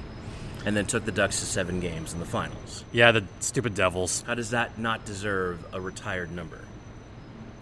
and 0.66 0.76
then 0.76 0.86
took 0.86 1.06
the 1.06 1.12
Ducks 1.12 1.40
to 1.40 1.46
seven 1.46 1.80
games 1.80 2.14
in 2.14 2.20
the 2.20 2.26
finals. 2.26 2.84
Yeah, 2.92 3.12
the 3.12 3.24
stupid 3.40 3.74
Devils. 3.76 4.24
How 4.28 4.36
does 4.36 4.52
that 4.52 4.78
not 4.78 5.06
deserve 5.06 5.64
a 5.74 5.82
retired 5.82 6.32
number? 6.32 6.60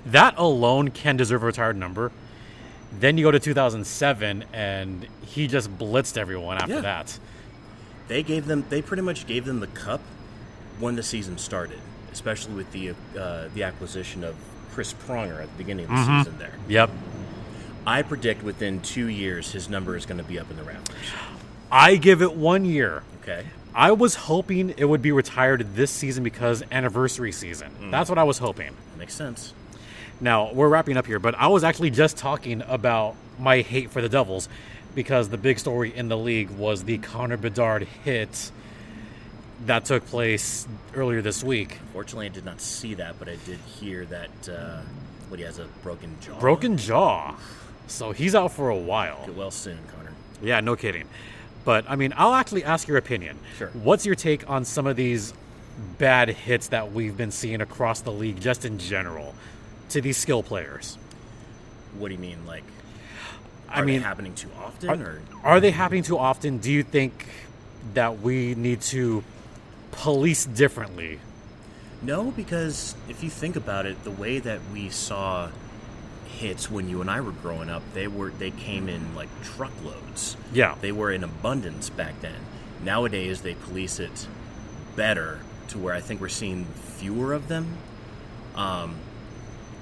That 0.05 0.35
alone 0.37 0.89
can 0.89 1.17
deserve 1.17 1.43
a 1.43 1.45
retired 1.47 1.77
number. 1.77 2.11
Then 2.99 3.17
you 3.17 3.23
go 3.23 3.31
to 3.31 3.39
2007, 3.39 4.45
and 4.53 5.07
he 5.25 5.47
just 5.47 5.77
blitzed 5.77 6.17
everyone 6.17 6.57
after 6.57 6.75
Yeah. 6.75 6.81
that. 6.81 7.19
They 8.07 8.23
gave 8.23 8.47
them. 8.47 8.65
They 8.69 8.81
pretty 8.81 9.03
much 9.03 9.27
gave 9.27 9.45
them 9.45 9.59
the 9.59 9.67
cup 9.67 10.01
when 10.79 10.95
the 10.95 11.03
season 11.03 11.37
started, 11.37 11.79
especially 12.11 12.53
with 12.55 12.71
the 12.71 12.91
uh, 13.19 13.49
the 13.53 13.61
acquisition 13.63 14.23
of 14.23 14.35
Chris 14.73 14.93
Pronger 14.93 15.41
at 15.43 15.51
the 15.51 15.57
beginning 15.57 15.85
of 15.85 15.91
the 15.91 16.23
season. 16.23 16.37
There, 16.39 16.53
Yep. 16.67 16.89
I 17.85 18.01
predict 18.01 18.43
within 18.43 18.81
two 18.81 19.07
years 19.07 19.51
his 19.51 19.69
number 19.69 19.95
is 19.95 20.05
going 20.07 20.17
to 20.17 20.23
be 20.23 20.39
up 20.39 20.49
in 20.49 20.57
the 20.57 20.63
rafters. 20.63 20.95
I 21.71 21.95
give 21.95 22.21
it 22.21 22.33
one 22.35 22.65
year. 22.65 23.03
Okay, 23.21 23.45
I 23.75 23.91
was 23.91 24.15
hoping 24.15 24.73
it 24.77 24.85
would 24.85 25.01
be 25.01 25.11
retired 25.11 25.75
this 25.75 25.91
season 25.91 26.23
because 26.23 26.63
anniversary 26.71 27.31
season. 27.31 27.91
That's 27.91 28.09
what 28.09 28.17
I 28.17 28.23
was 28.23 28.39
hoping. 28.39 28.75
makes 28.97 29.13
sense. 29.13 29.53
Now, 30.21 30.51
we're 30.51 30.67
wrapping 30.67 30.97
up 30.97 31.05
here, 31.05 31.19
but 31.19 31.35
I 31.35 31.47
was 31.47 31.63
actually 31.63 31.91
just 31.91 32.17
talking 32.17 32.61
about 32.67 33.15
my 33.39 33.61
hate 33.61 33.89
for 33.89 34.01
the 34.01 34.09
Devils 34.09 34.49
because 34.93 35.29
the 35.29 35.37
big 35.37 35.59
story 35.59 35.95
in 35.95 36.09
the 36.09 36.17
league 36.17 36.49
was 36.49 36.83
the 36.83 36.97
Connor 36.97 37.37
Bedard 37.37 37.83
hit 38.03 38.51
that 39.65 39.85
took 39.85 40.05
place 40.05 40.67
earlier 40.95 41.21
this 41.21 41.43
week. 41.43 41.79
Fortunately, 41.93 42.25
I 42.25 42.29
did 42.29 42.45
not 42.45 42.59
see 42.59 42.95
that, 42.95 43.17
but 43.19 43.29
I 43.29 43.37
did 43.45 43.59
hear 43.59 44.05
that 44.05 44.49
uh, 44.49 44.81
what 45.29 45.39
he 45.39 45.45
has 45.45 45.59
a 45.59 45.65
broken 45.83 46.15
jaw. 46.21 46.39
Broken 46.39 46.77
jaw. 46.77 47.35
So 47.87 48.11
he's 48.11 48.35
out 48.35 48.51
for 48.51 48.69
a 48.69 48.77
while. 48.77 49.25
Get 49.25 49.35
well 49.35 49.51
soon, 49.51 49.79
Connor. 49.95 50.13
Yeah, 50.41 50.59
no 50.59 50.75
kidding. 50.75 51.07
But 51.65 51.85
I 51.89 51.95
mean, 51.95 52.13
I'll 52.15 52.33
actually 52.33 52.63
ask 52.63 52.87
your 52.87 52.97
opinion. 52.97 53.37
Sure. 53.57 53.69
What's 53.73 54.05
your 54.05 54.15
take 54.15 54.49
on 54.49 54.65
some 54.65 54.87
of 54.87 54.95
these 54.95 55.33
bad 55.97 56.29
hits 56.29 56.69
that 56.69 56.91
we've 56.91 57.15
been 57.15 57.31
seeing 57.31 57.61
across 57.61 58.01
the 58.01 58.11
league, 58.11 58.39
just 58.39 58.65
in 58.65 58.79
general, 58.79 59.35
to 59.89 60.01
these 60.01 60.17
skill 60.17 60.43
players? 60.43 60.97
What 61.97 62.09
do 62.09 62.13
you 62.13 62.19
mean, 62.19 62.45
like? 62.45 62.63
I 63.69 63.81
mean, 63.83 63.99
they 63.99 64.03
happening 64.03 64.33
too 64.33 64.49
often, 64.59 64.89
Are, 64.89 64.95
or 64.95 65.21
are 65.43 65.59
they 65.59 65.71
happening 65.71 66.03
too 66.03 66.17
often? 66.17 66.57
Do 66.57 66.71
you 66.71 66.81
think 66.81 67.27
that 67.93 68.19
we 68.19 68.55
need 68.55 68.81
to 68.81 69.23
police 69.91 70.45
differently? 70.45 71.19
No, 72.01 72.31
because 72.31 72.95
if 73.07 73.23
you 73.23 73.29
think 73.29 73.55
about 73.55 73.85
it, 73.85 74.03
the 74.03 74.11
way 74.11 74.39
that 74.39 74.59
we 74.73 74.89
saw 74.89 75.49
hits 76.39 76.71
when 76.71 76.89
you 76.89 77.01
and 77.01 77.11
I 77.11 77.19
were 77.21 77.31
growing 77.31 77.69
up, 77.69 77.83
they 77.93 78.07
were 78.07 78.31
they 78.31 78.51
came 78.51 78.89
in 78.89 79.13
like 79.13 79.29
truckloads. 79.43 80.37
Yeah. 80.53 80.75
They 80.79 80.91
were 80.91 81.11
in 81.11 81.23
abundance 81.23 81.89
back 81.89 82.19
then. 82.21 82.39
Nowadays 82.83 83.41
they 83.41 83.55
police 83.55 83.99
it 83.99 84.27
better 84.95 85.39
to 85.67 85.77
where 85.77 85.93
I 85.93 85.99
think 85.99 86.21
we're 86.21 86.29
seeing 86.29 86.65
fewer 86.65 87.33
of 87.33 87.47
them. 87.47 87.77
Um, 88.55 88.95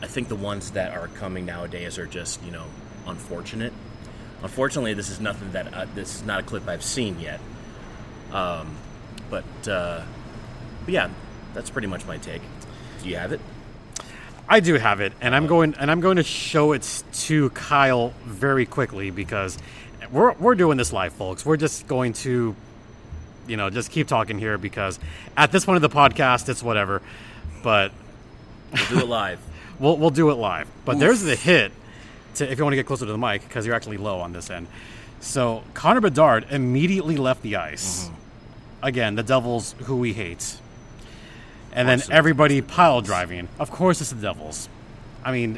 I 0.02 0.08
think 0.08 0.28
the 0.28 0.36
ones 0.36 0.72
that 0.72 0.96
are 0.96 1.08
coming 1.08 1.46
nowadays 1.46 1.98
are 1.98 2.06
just, 2.06 2.43
you 2.43 2.52
know, 2.52 2.65
unfortunate. 3.06 3.74
Unfortunately, 4.43 4.93
this 4.93 5.10
is 5.10 5.20
nothing 5.20 5.52
that 5.54 5.74
uh, 5.74 5.86
this 5.96 6.15
is 6.15 6.24
not 6.24 6.39
a 6.39 6.43
clip 6.43 6.67
I've 6.67 6.84
seen 6.84 7.20
yet. 7.20 7.39
Um, 8.32 8.76
but, 9.30 9.67
uh, 9.67 10.04
but 10.86 10.93
yeah, 10.93 11.10
that's 11.54 11.70
pretty 11.70 11.88
much 11.88 12.06
my 12.06 12.17
take. 12.17 12.41
Do 13.02 13.10
you 13.10 13.15
have 13.15 13.32
it? 13.32 13.41
I 14.50 14.60
do 14.60 14.76
have 14.76 15.02
it, 15.02 15.14
and 15.20 15.36
I'm 15.36 15.48
going 15.48 15.76
and 15.76 15.92
I'm 15.92 16.00
going 16.00 16.18
to 16.18 16.24
show 16.24 16.72
it 16.72 17.04
to 17.14 17.50
Kyle 17.52 18.14
very 18.26 18.66
quickly 18.66 19.12
because 19.12 19.58
we're 20.12 20.34
we're 20.34 20.56
doing 20.56 20.78
this 20.78 20.94
live, 20.94 21.14
folks. 21.14 21.46
We're 21.46 21.58
just 21.58 21.88
going 21.88 22.14
to, 22.14 22.56
you 23.48 23.58
know, 23.58 23.70
just 23.70 23.92
keep 23.92 24.08
talking 24.08 24.40
here 24.40 24.58
because 24.58 25.00
at 25.36 25.52
this 25.52 25.66
point 25.66 25.84
of 25.84 25.92
the 25.92 25.96
podcast, 25.96 26.48
it's 26.48 26.64
whatever. 26.64 27.02
But 27.62 27.92
We'll 28.72 28.86
do 28.90 29.00
it 29.00 29.08
live. 29.08 29.40
we'll 29.80 29.98
we'll 29.98 30.10
do 30.10 30.30
it 30.30 30.36
live. 30.36 30.68
But 30.86 31.00
there's 31.00 31.22
the 31.22 31.36
hit. 31.36 31.72
To, 32.36 32.52
if 32.52 32.58
you 32.58 32.64
want 32.64 32.74
to 32.74 32.78
get 32.78 32.86
closer 32.86 33.06
to 33.06 33.12
the 33.12 33.18
mic, 33.18 33.42
because 33.42 33.66
you're 33.66 33.76
actually 33.76 33.98
low 33.98 34.20
on 34.20 34.32
this 34.32 34.50
end. 34.50 34.68
So 35.20 35.64
Connor 35.74 36.02
Bedard 36.02 36.46
immediately 36.52 37.18
left 37.18 37.42
the 37.42 37.56
ice. 37.56 38.06
Mm-hmm. 38.06 38.14
Again, 38.84 39.16
the 39.16 39.24
Devils, 39.24 39.74
who 39.86 39.98
we 39.98 40.14
hate, 40.14 40.58
and 41.78 41.88
then 41.88 42.02
everybody 42.12 42.62
pile 42.62 43.02
driving. 43.02 43.48
Of 43.60 43.72
course, 43.72 44.02
it's 44.02 44.10
the 44.12 44.22
Devils. 44.22 44.68
I 45.24 45.32
mean, 45.32 45.58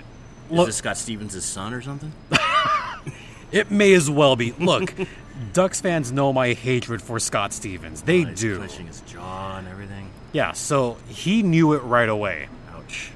Is 0.49 0.51
look, 0.51 0.65
this 0.67 0.75
Scott 0.77 0.97
Stevens' 0.97 1.43
son 1.45 1.73
or 1.73 1.81
something? 1.81 2.11
it 3.51 3.71
may 3.71 3.93
as 3.93 4.09
well 4.09 4.35
be. 4.35 4.51
Look, 4.53 4.93
Ducks 5.53 5.81
fans 5.81 6.11
know 6.11 6.33
my 6.33 6.53
hatred 6.53 7.01
for 7.01 7.19
Scott 7.19 7.53
Stevens. 7.53 8.01
They 8.01 8.23
Oh, 8.23 8.27
he's 8.27 8.39
do. 8.39 8.57
Clenching 8.57 8.87
his 8.87 9.01
jaw 9.01 9.57
and 9.57 9.67
everything. 9.67 10.09
Yeah, 10.31 10.51
so 10.51 10.97
he 11.07 11.41
knew 11.43 11.73
it 11.73 11.79
right 11.79 12.09
away. 12.09 12.49
Ouch. 12.71 13.11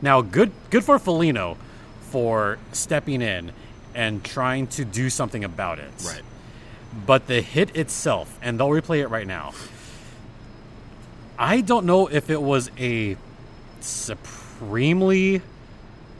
Now, 0.00 0.22
good 0.22 0.52
good 0.70 0.84
for 0.84 0.98
Foligno 0.98 1.56
for 2.10 2.58
stepping 2.72 3.20
in 3.20 3.52
and 3.94 4.24
trying 4.24 4.66
to 4.68 4.84
do 4.84 5.10
something 5.10 5.44
about 5.44 5.78
it. 5.78 5.90
Right. 6.06 6.22
But 7.06 7.26
the 7.26 7.40
hit 7.42 7.76
itself, 7.76 8.38
and 8.40 8.58
they'll 8.58 8.68
replay 8.68 9.00
it 9.00 9.08
right 9.08 9.26
now. 9.26 9.52
I 11.38 11.60
don't 11.60 11.86
know 11.86 12.06
if 12.06 12.30
it 12.30 12.40
was 12.40 12.70
a 12.78 13.16
supremely. 13.80 15.42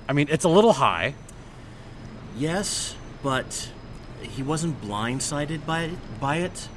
I 0.08 0.12
mean, 0.12 0.28
it's 0.30 0.44
a 0.44 0.48
little 0.48 0.74
high. 0.74 1.14
Yes, 2.36 2.96
but 3.22 3.70
he 4.22 4.42
wasn't 4.42 4.80
blindsided 4.80 5.64
by 5.64 5.82
it, 5.82 6.20
by 6.20 6.36
it. 6.38 6.68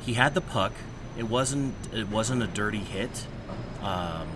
He 0.00 0.14
had 0.14 0.34
the 0.34 0.40
puck. 0.40 0.72
It 1.18 1.24
wasn't. 1.24 1.74
It 1.92 2.08
wasn't 2.08 2.42
a 2.42 2.46
dirty 2.46 2.78
hit. 2.78 3.26
Um, 3.82 4.28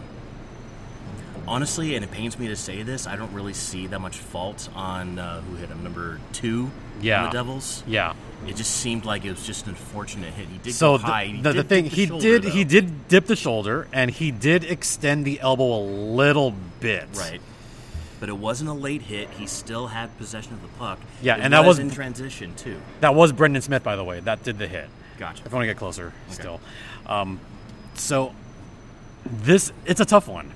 honestly, 1.46 1.94
and 1.96 2.04
it 2.04 2.10
pains 2.10 2.38
me 2.38 2.48
to 2.48 2.56
say 2.56 2.82
this, 2.82 3.06
I 3.06 3.16
don't 3.16 3.32
really 3.32 3.52
see 3.54 3.86
that 3.88 4.00
much 4.00 4.18
fault 4.18 4.68
on 4.74 5.18
uh, 5.18 5.40
who 5.42 5.56
hit 5.56 5.68
him, 5.68 5.82
number 5.82 6.20
two. 6.32 6.70
Yeah. 7.00 7.24
the 7.26 7.30
Devils. 7.30 7.82
Yeah. 7.86 8.14
It 8.46 8.56
just 8.56 8.70
seemed 8.76 9.04
like 9.04 9.24
it 9.24 9.30
was 9.30 9.46
just 9.46 9.64
an 9.66 9.70
unfortunate 9.70 10.32
hit. 10.32 10.48
He 10.48 10.58
did 10.58 10.74
So 10.74 10.96
the, 10.96 11.04
high. 11.06 11.26
He 11.26 11.42
the, 11.42 11.52
the 11.52 11.62
thing 11.64 11.84
dip 11.84 11.92
the 11.92 11.96
he 11.96 12.06
shoulder, 12.06 12.22
did 12.38 12.44
he 12.44 12.64
did 12.64 13.08
dip 13.08 13.26
the 13.26 13.36
shoulder 13.36 13.86
and 13.92 14.10
he 14.10 14.30
did 14.30 14.64
extend 14.64 15.24
the 15.26 15.40
elbow 15.40 15.76
a 15.78 15.82
little 15.84 16.54
bit. 16.80 17.06
right. 17.16 17.40
But 18.18 18.28
it 18.28 18.36
wasn't 18.36 18.68
a 18.68 18.74
late 18.74 19.02
hit. 19.02 19.30
He 19.30 19.46
still 19.46 19.86
had 19.88 20.16
possession 20.18 20.52
of 20.52 20.60
the 20.62 20.68
puck. 20.78 20.98
Yeah, 21.22 21.36
It 21.36 21.40
and 21.40 21.52
that 21.54 21.64
was- 21.64 21.78
in 21.78 21.90
transition 21.90 22.54
too. 22.54 22.80
That 23.00 23.14
was 23.14 23.32
Brendan 23.32 23.62
Smith, 23.62 23.82
by 23.82 23.96
the 23.96 24.04
way. 24.04 24.20
That 24.20 24.42
did 24.42 24.58
the 24.58 24.66
hit. 24.68 24.88
Gotcha. 25.18 25.42
If 25.44 25.52
I 25.52 25.56
want 25.56 25.62
to 25.64 25.66
get 25.68 25.76
closer, 25.78 26.12
still. 26.30 26.60
Um, 27.06 27.40
so 27.94 28.34
this 29.24 29.72
it's 29.84 30.00
a 30.00 30.04
tough 30.06 30.28
one. 30.28 30.52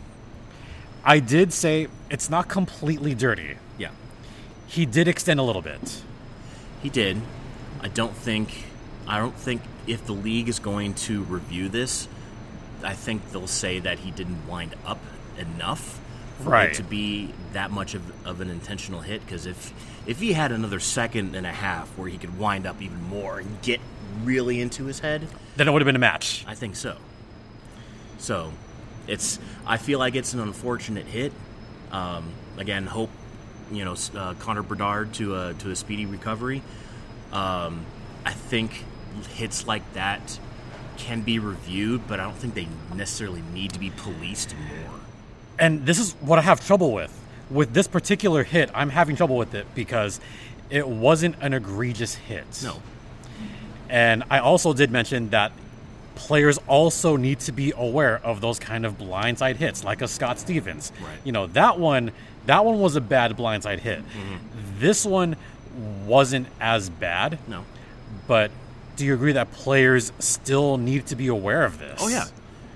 I 1.04 1.18
did 1.20 1.52
say 1.52 1.88
it's 2.10 2.30
not 2.30 2.48
completely 2.48 3.14
dirty. 3.14 3.56
Yeah. 3.78 3.90
He 4.66 4.86
did 4.86 5.06
extend 5.06 5.38
a 5.38 5.42
little 5.42 5.60
bit. 5.62 6.02
He 6.84 6.90
did. 6.90 7.20
I 7.80 7.88
don't 7.88 8.14
think. 8.14 8.50
I 9.08 9.18
don't 9.18 9.34
think 9.34 9.62
if 9.86 10.06
the 10.06 10.12
league 10.12 10.48
is 10.48 10.58
going 10.60 10.94
to 10.94 11.22
review 11.24 11.68
this, 11.68 12.06
I 12.84 12.92
think 12.94 13.32
they'll 13.32 13.46
say 13.48 13.80
that 13.80 13.98
he 13.98 14.10
didn't 14.12 14.46
wind 14.46 14.74
up 14.86 15.00
enough 15.38 15.98
for 16.40 16.50
Right. 16.50 16.70
it 16.70 16.74
to 16.74 16.82
be 16.82 17.32
that 17.52 17.70
much 17.70 17.94
of, 17.94 18.02
of 18.26 18.40
an 18.40 18.50
intentional 18.50 19.00
hit. 19.00 19.24
Because 19.24 19.46
if 19.46 19.72
if 20.06 20.20
he 20.20 20.34
had 20.34 20.52
another 20.52 20.78
second 20.78 21.34
and 21.34 21.46
a 21.46 21.52
half 21.52 21.88
where 21.98 22.08
he 22.08 22.18
could 22.18 22.38
wind 22.38 22.66
up 22.66 22.80
even 22.82 23.02
more 23.04 23.38
and 23.40 23.60
get 23.62 23.80
really 24.22 24.60
into 24.60 24.84
his 24.84 25.00
head, 25.00 25.26
Then 25.56 25.66
it 25.68 25.70
would 25.72 25.80
have 25.82 25.86
been 25.86 25.96
a 25.96 25.98
match. 25.98 26.44
I 26.46 26.54
think 26.54 26.76
so. 26.76 26.96
So, 28.18 28.52
it's. 29.06 29.38
I 29.66 29.76
feel 29.78 29.98
like 29.98 30.14
it's 30.14 30.34
an 30.34 30.40
unfortunate 30.40 31.06
hit. 31.06 31.32
Um, 31.92 32.24
again, 32.58 32.86
hope 32.86 33.10
you 33.76 33.84
know 33.84 33.96
uh, 34.14 34.34
Connor 34.34 34.62
Bedard 34.62 35.12
to 35.14 35.36
a 35.36 35.54
to 35.54 35.70
a 35.70 35.76
speedy 35.76 36.06
recovery. 36.06 36.62
Um, 37.32 37.84
I 38.24 38.32
think 38.32 38.84
hits 39.34 39.66
like 39.66 39.92
that 39.94 40.38
can 40.96 41.22
be 41.22 41.38
reviewed, 41.38 42.06
but 42.06 42.20
I 42.20 42.24
don't 42.24 42.36
think 42.36 42.54
they 42.54 42.68
necessarily 42.94 43.42
need 43.52 43.72
to 43.72 43.78
be 43.78 43.90
policed 43.90 44.54
more. 44.56 45.00
And 45.58 45.84
this 45.86 45.98
is 45.98 46.12
what 46.14 46.38
I 46.38 46.42
have 46.42 46.64
trouble 46.64 46.92
with. 46.92 47.12
with 47.50 47.74
this 47.74 47.86
particular 47.86 48.42
hit, 48.44 48.70
I'm 48.74 48.90
having 48.90 49.16
trouble 49.16 49.36
with 49.36 49.54
it 49.54 49.66
because 49.74 50.20
it 50.70 50.88
wasn't 50.88 51.36
an 51.40 51.52
egregious 51.52 52.14
hit. 52.14 52.62
No. 52.62 52.80
And 53.88 54.24
I 54.30 54.38
also 54.38 54.72
did 54.72 54.90
mention 54.90 55.30
that 55.30 55.52
players 56.14 56.58
also 56.68 57.16
need 57.16 57.40
to 57.40 57.52
be 57.52 57.72
aware 57.76 58.18
of 58.24 58.40
those 58.40 58.58
kind 58.58 58.86
of 58.86 58.98
blindside 58.98 59.56
hits, 59.56 59.84
like 59.84 60.02
a 60.02 60.08
Scott 60.08 60.38
Stevens. 60.38 60.92
Right. 61.02 61.18
You 61.24 61.32
know 61.32 61.46
that 61.48 61.78
one. 61.78 62.12
That 62.46 62.64
one 62.64 62.78
was 62.78 62.94
a 62.94 63.00
bad 63.00 63.36
blindside 63.36 63.78
hit. 63.78 64.02
This 64.78 65.06
one 65.06 65.36
wasn't 66.06 66.46
as 66.60 66.90
bad. 66.90 67.38
No. 67.48 67.64
But 68.26 68.50
do 68.96 69.06
you 69.06 69.14
agree 69.14 69.32
that 69.32 69.50
players 69.52 70.12
still 70.18 70.76
need 70.76 71.06
to 71.06 71.16
be 71.16 71.28
aware 71.28 71.64
of 71.64 71.78
this? 71.78 72.00
Oh 72.02 72.08
yeah. 72.08 72.26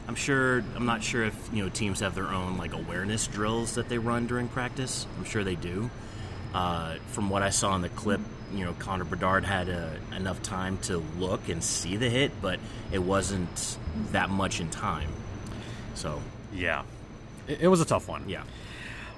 I'm 0.06 0.14
sure. 0.14 0.64
I'm 0.74 0.86
not 0.86 1.02
sure 1.02 1.24
if 1.24 1.50
you 1.52 1.62
know 1.62 1.68
teams 1.68 2.00
have 2.00 2.14
their 2.14 2.28
own 2.28 2.56
like 2.56 2.72
awareness 2.72 3.26
drills 3.26 3.74
that 3.74 3.88
they 3.88 3.98
run 3.98 4.26
during 4.26 4.48
practice. 4.48 5.06
I'm 5.18 5.24
sure 5.24 5.44
they 5.44 5.54
do. 5.54 5.90
Uh, 6.54 6.94
from 7.08 7.28
what 7.28 7.42
I 7.42 7.50
saw 7.50 7.76
in 7.76 7.82
the 7.82 7.90
clip, 7.90 8.20
you 8.52 8.64
know, 8.64 8.74
Connor 8.78 9.04
Bedard 9.04 9.44
had 9.44 9.68
uh, 9.68 9.90
enough 10.16 10.42
time 10.42 10.78
to 10.82 11.02
look 11.18 11.48
and 11.48 11.62
see 11.62 11.96
the 11.96 12.08
hit, 12.08 12.32
but 12.40 12.58
it 12.92 12.98
wasn't 13.00 13.78
that 14.12 14.30
much 14.30 14.60
in 14.60 14.70
time. 14.70 15.08
So 15.94 16.20
Yeah. 16.54 16.82
It, 17.46 17.62
it 17.62 17.68
was 17.68 17.80
a 17.80 17.84
tough 17.84 18.08
one. 18.08 18.28
yeah. 18.28 18.42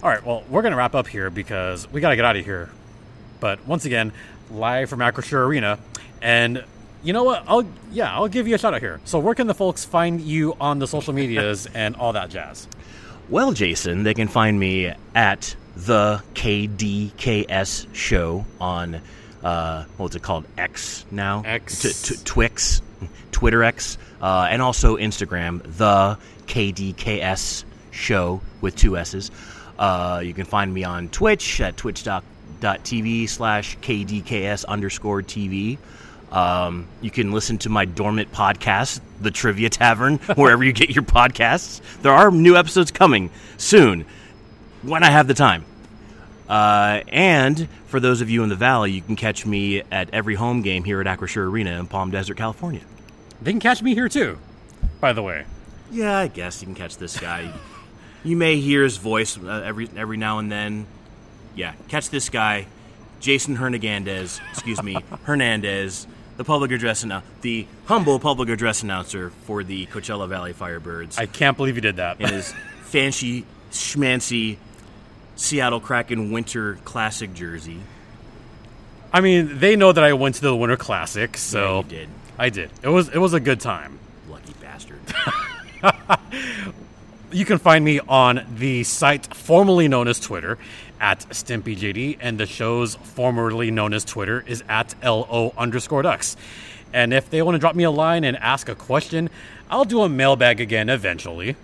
All 0.03 0.09
right, 0.09 0.25
well, 0.25 0.45
we're 0.49 0.63
going 0.63 0.73
to 0.73 0.79
wrap 0.79 0.95
up 0.95 1.07
here 1.07 1.29
because 1.29 1.91
we 1.93 2.01
got 2.01 2.11
to 2.11 2.17
get 2.17 2.25
out 2.25 2.37
of 2.37 2.45
here. 2.45 2.71
But 3.39 3.67
once 3.67 3.85
again, 3.85 4.13
live 4.51 4.89
from 4.89 5.01
Acrisure 5.01 5.47
Arena. 5.47 5.79
And 6.23 6.65
you 7.03 7.13
know 7.13 7.25
what? 7.25 7.45
I'll 7.47 7.67
yeah, 7.93 8.15
I'll 8.15 8.29
give 8.29 8.49
you 8.49 8.55
a 8.55 8.59
shout 8.59 8.73
out 8.75 8.81
here. 8.81 9.01
So 9.05 9.19
where 9.19 9.35
can 9.35 9.47
the 9.47 9.55
folks 9.55 9.85
find 9.85 10.21
you 10.21 10.55
on 10.61 10.79
the 10.79 10.87
social 10.87 11.13
medias 11.13 11.67
and 11.75 11.97
all 11.97 12.13
that 12.15 12.31
jazz? 12.31 12.67
Well, 13.29 13.53
Jason, 13.53 14.03
they 14.03 14.15
can 14.15 14.29
find 14.29 14.59
me 14.59 14.93
at 15.15 15.55
the 15.77 16.23
KDKS 16.35 17.95
show 17.95 18.45
on 18.61 19.01
uh, 19.43 19.85
what's 19.97 20.17
it 20.17 20.23
called? 20.23 20.47
X 20.59 21.05
now. 21.11 21.43
X. 21.45 21.83
T- 21.83 22.15
t- 22.15 22.23
Twix, 22.25 22.83
Twitter 23.33 23.63
X, 23.63 23.99
uh, 24.21 24.49
and 24.51 24.61
also 24.63 24.97
Instagram. 24.97 25.63
The 25.77 26.19
KDKS 26.47 27.65
show 27.91 28.41
with 28.61 28.77
two 28.77 28.97
S's. 28.97 29.31
Uh, 29.79 30.21
you 30.25 30.35
can 30.35 30.45
find 30.45 30.73
me 30.73 30.85
on 30.85 31.09
Twitch 31.09 31.61
at 31.61 31.77
twitch.tv 31.77 33.29
slash 33.29 33.79
KDKS 33.79 34.67
underscore 34.67 35.23
TV. 35.23 35.79
Um, 36.31 36.87
you 37.01 37.11
can 37.11 37.33
listen 37.33 37.59
to 37.59 37.71
my 37.71 37.87
dormant 37.87 38.31
podcast, 38.31 39.01
The 39.21 39.31
Trivia 39.31 39.69
Tavern, 39.71 40.19
wherever 40.37 40.63
you 40.63 40.73
get 40.73 40.91
your 40.91 41.03
podcasts. 41.03 41.81
There 42.03 42.13
are 42.13 42.31
new 42.31 42.57
episodes 42.57 42.91
coming 42.91 43.31
soon 43.57 44.05
when 44.83 45.03
I 45.03 45.11
have 45.11 45.27
the 45.27 45.35
time. 45.35 45.65
Uh, 46.51 47.03
and 47.09 47.69
for 47.87 48.01
those 48.01 48.21
of 48.21 48.29
you 48.29 48.43
in 48.43 48.49
the 48.49 48.57
Valley, 48.57 48.91
you 48.91 49.01
can 49.01 49.15
catch 49.17 49.47
me 49.47 49.83
at 49.93 50.11
every 50.13 50.35
home 50.35 50.63
game 50.63 50.83
here 50.85 51.01
at 51.01 51.07
Acrisure 51.07 51.47
Arena 51.49 51.79
in 51.79 51.87
Palm 51.87 52.11
Desert, 52.11 52.37
California. 52.37 52.81
They 53.41 53.53
can 53.53 53.61
catch 53.61 53.81
me 53.83 53.95
here 53.95 54.09
too. 54.09 54.37
By 55.01 55.13
the 55.13 55.23
way, 55.23 55.45
Yeah, 55.93 56.19
I 56.19 56.27
guess 56.27 56.61
you 56.61 56.67
can 56.67 56.75
catch 56.75 56.97
this 56.97 57.19
guy. 57.19 57.53
you 58.25 58.37
may 58.37 58.57
hear 58.61 58.83
his 58.83 58.97
voice 58.97 59.39
uh, 59.39 59.63
every 59.65 59.89
every 59.97 60.17
now 60.17 60.39
and 60.41 60.51
then. 60.51 60.87
Yeah, 61.55 61.73
catch 61.89 62.11
this 62.11 62.29
guy, 62.29 62.67
Jason 63.21 63.55
Hernandez. 63.57 64.41
Excuse 64.53 64.83
me, 64.83 64.97
Hernandez, 65.23 66.07
the 66.37 66.45
public 66.45 66.71
address 66.73 67.05
annou- 67.05 67.23
the 67.43 67.67
humble 67.87 68.19
public 68.19 68.49
address 68.49 68.83
announcer 68.83 69.31
for 69.47 69.63
the 69.63 69.87
Coachella 69.87 70.29
Valley 70.29 70.53
Firebirds, 70.53 71.19
I 71.19 71.27
can't 71.27 71.57
believe 71.57 71.77
you 71.77 71.81
did 71.83 71.97
that. 71.97 72.21
in 72.21 72.29
his 72.29 72.53
fancy, 72.83 73.45
schmancy 73.71 74.57
Seattle 75.41 75.81
Kraken 75.81 76.31
Winter 76.31 76.75
Classic 76.85 77.33
jersey. 77.33 77.81
I 79.11 79.23
mean, 79.23 79.59
they 79.59 79.75
know 79.75 79.91
that 79.91 80.05
I 80.05 80.13
went 80.13 80.35
to 80.37 80.43
the 80.43 80.55
Winter 80.55 80.77
Classic, 80.77 81.37
so 81.37 81.61
Yeah, 81.61 81.77
you 81.77 81.83
did, 81.85 82.09
I 82.39 82.49
did. 82.51 82.71
It 82.83 82.89
was 82.89 83.09
it 83.09 83.17
was 83.19 83.33
a 83.33 83.41
good 83.41 83.59
time. 83.61 83.99
lucky 84.29 84.55
bastard. 84.61 85.01
You 87.33 87.45
can 87.45 87.59
find 87.59 87.85
me 87.85 88.01
on 88.01 88.45
the 88.57 88.83
site 88.83 89.33
formerly 89.33 89.87
known 89.87 90.09
as 90.09 90.19
Twitter 90.19 90.59
at 91.01 91.21
StimpyJD, 91.31 92.17
and 92.21 92.39
the 92.39 92.47
show's 92.47 92.97
formerly 92.97 93.71
known 93.71 93.95
as 93.95 94.05
Twitter 94.05 94.43
is 94.49 94.65
at 94.69 94.97
LO 95.01 95.55
underscore 95.57 96.03
ducks. 96.03 96.37
And 96.93 97.15
if 97.15 97.31
they 97.31 97.41
want 97.43 97.55
to 97.55 97.61
drop 97.61 97.77
me 97.77 97.85
a 97.85 97.91
line 97.93 98.25
and 98.25 98.37
ask 98.37 98.69
a 98.69 98.75
question, 98.75 99.31
I'll 99.71 99.85
do 99.85 100.03
a 100.03 100.09
mailbag 100.09 100.61
again 100.61 100.89
eventually. 100.89 101.55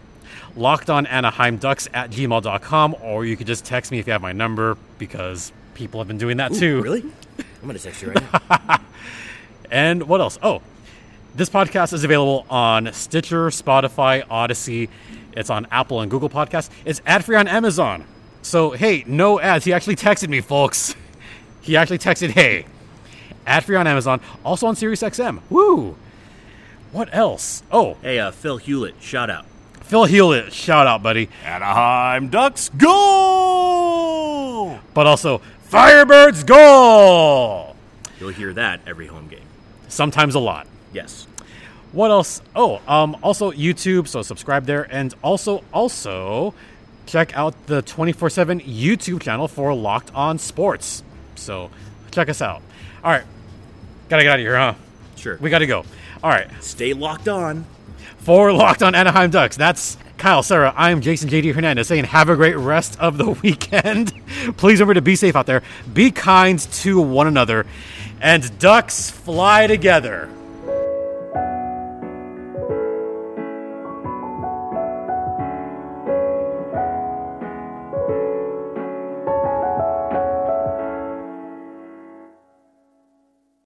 Locked 0.57 0.89
on 0.91 1.07
Anaheim 1.07 1.59
Ducks 1.59 1.89
at 1.93 2.11
gmail.com, 2.11 2.97
or 3.03 3.25
you 3.27 3.37
could 3.37 3.47
just 3.47 3.65
text 3.65 3.91
me 3.93 3.99
if 3.99 4.07
you 4.07 4.13
have 4.13 4.23
my 4.23 4.33
number 4.33 4.77
because 4.99 5.53
people 5.75 6.01
have 6.01 6.09
been 6.09 6.19
doing 6.19 6.39
that 6.39 6.53
too. 6.55 6.83
really? 6.83 7.03
I'm 7.63 7.67
gonna 7.67 7.79
text 7.79 8.03
you 8.03 8.13
right 8.13 8.51
now. 8.51 8.81
And 9.71 10.05
what 10.05 10.21
else? 10.21 10.39
Oh, 10.43 10.63
this 11.35 11.51
podcast 11.51 11.93
is 11.93 12.05
available 12.05 12.47
on 12.49 12.93
Stitcher, 12.93 13.49
Spotify, 13.49 14.25
Audacy. 14.29 14.89
It's 15.33 15.51
on 15.51 15.67
Apple 15.71 16.01
and 16.01 16.11
Google 16.11 16.31
Podcasts. 16.31 16.71
It's 16.85 17.03
ad 17.05 17.25
free 17.25 17.37
on 17.37 17.49
Amazon. 17.49 18.05
So, 18.43 18.71
hey, 18.71 19.05
no 19.07 19.41
ads. 19.41 19.65
He 19.65 19.73
actually 19.73 19.97
texted 19.97 20.29
me, 20.29 20.41
folks. 20.41 20.95
He 21.61 21.77
actually 21.77 21.99
texted, 21.99 22.31
hey. 22.31 22.67
Ad 23.45 23.65
free 23.65 23.77
on 23.77 23.87
Amazon. 23.89 24.21
Also 24.45 24.69
on 24.69 24.77
SiriusXM. 24.77 25.41
Woo! 25.51 25.97
What 26.93 27.09
else? 27.13 27.65
Oh, 27.73 27.95
hey, 28.03 28.19
uh, 28.21 28.31
Phil 28.31 28.57
Hewlett, 28.57 28.95
shout 29.01 29.29
out. 29.31 29.47
Phil 29.87 30.05
Hewlett. 30.05 30.53
Shout 30.53 30.87
out, 30.89 31.03
buddy. 31.03 31.29
Anaheim 31.45 32.29
Ducks, 32.29 32.71
go! 32.71 32.89
But 34.95 35.07
also, 35.07 35.41
Firebirds 35.71 36.45
goal! 36.45 37.77
You'll 38.19 38.31
hear 38.31 38.53
that 38.55 38.81
every 38.87 39.07
home 39.07 39.29
game. 39.29 39.47
Sometimes 39.89 40.35
a 40.35 40.41
lot. 40.41 40.67
Yes. 40.93 41.29
What 41.93 42.11
else? 42.11 42.43
Oh, 42.57 42.81
um, 42.89 43.17
also 43.23 43.53
YouTube, 43.53 44.09
so 44.09 44.23
subscribe 44.23 44.67
there, 44.67 44.89
and 44.91 45.15
also 45.23 45.63
also 45.73 46.53
check 47.07 47.37
out 47.37 47.55
the 47.67 47.81
twenty 47.83 48.13
four 48.13 48.29
seven 48.29 48.61
YouTube 48.61 49.23
channel 49.23 49.47
for 49.47 49.73
Locked 49.73 50.13
On 50.15 50.37
Sports. 50.39 51.05
So 51.37 51.71
check 52.11 52.29
us 52.29 52.43
out. 52.43 52.61
All 53.05 53.13
right, 53.13 53.25
gotta 54.09 54.25
get 54.25 54.33
out 54.33 54.41
of 54.41 54.45
here, 54.45 54.57
huh? 54.57 54.75
Sure. 55.15 55.39
We 55.41 55.49
gotta 55.49 55.67
go. 55.67 55.85
All 56.25 56.31
right, 56.31 56.49
Stay 56.61 56.93
locked 56.93 57.29
on. 57.29 57.65
For 58.19 58.53
Locked 58.53 58.83
On 58.83 58.95
Anaheim 58.95 59.31
Ducks, 59.31 59.57
that's 59.57 59.97
Kyle 60.19 60.43
Sarah. 60.43 60.73
I'm 60.77 61.01
Jason 61.01 61.29
JD 61.29 61.55
Hernandez 61.55 61.89
saying 61.89 62.05
have 62.05 62.29
a 62.29 62.37
great 62.37 62.57
rest 62.57 62.99
of 62.99 63.19
the 63.19 63.31
weekend. 63.43 64.13
Please 64.57 64.81
remember 64.81 64.95
to 64.95 65.03
be 65.03 65.17
safe 65.17 65.37
out 65.37 65.47
there, 65.47 65.63
be 65.93 66.11
kind 66.11 66.59
to 66.59 67.01
one 67.01 67.27
another, 67.27 67.67
and 68.21 68.59
Ducks 68.59 69.11
fly 69.11 69.67
together. 69.67 70.29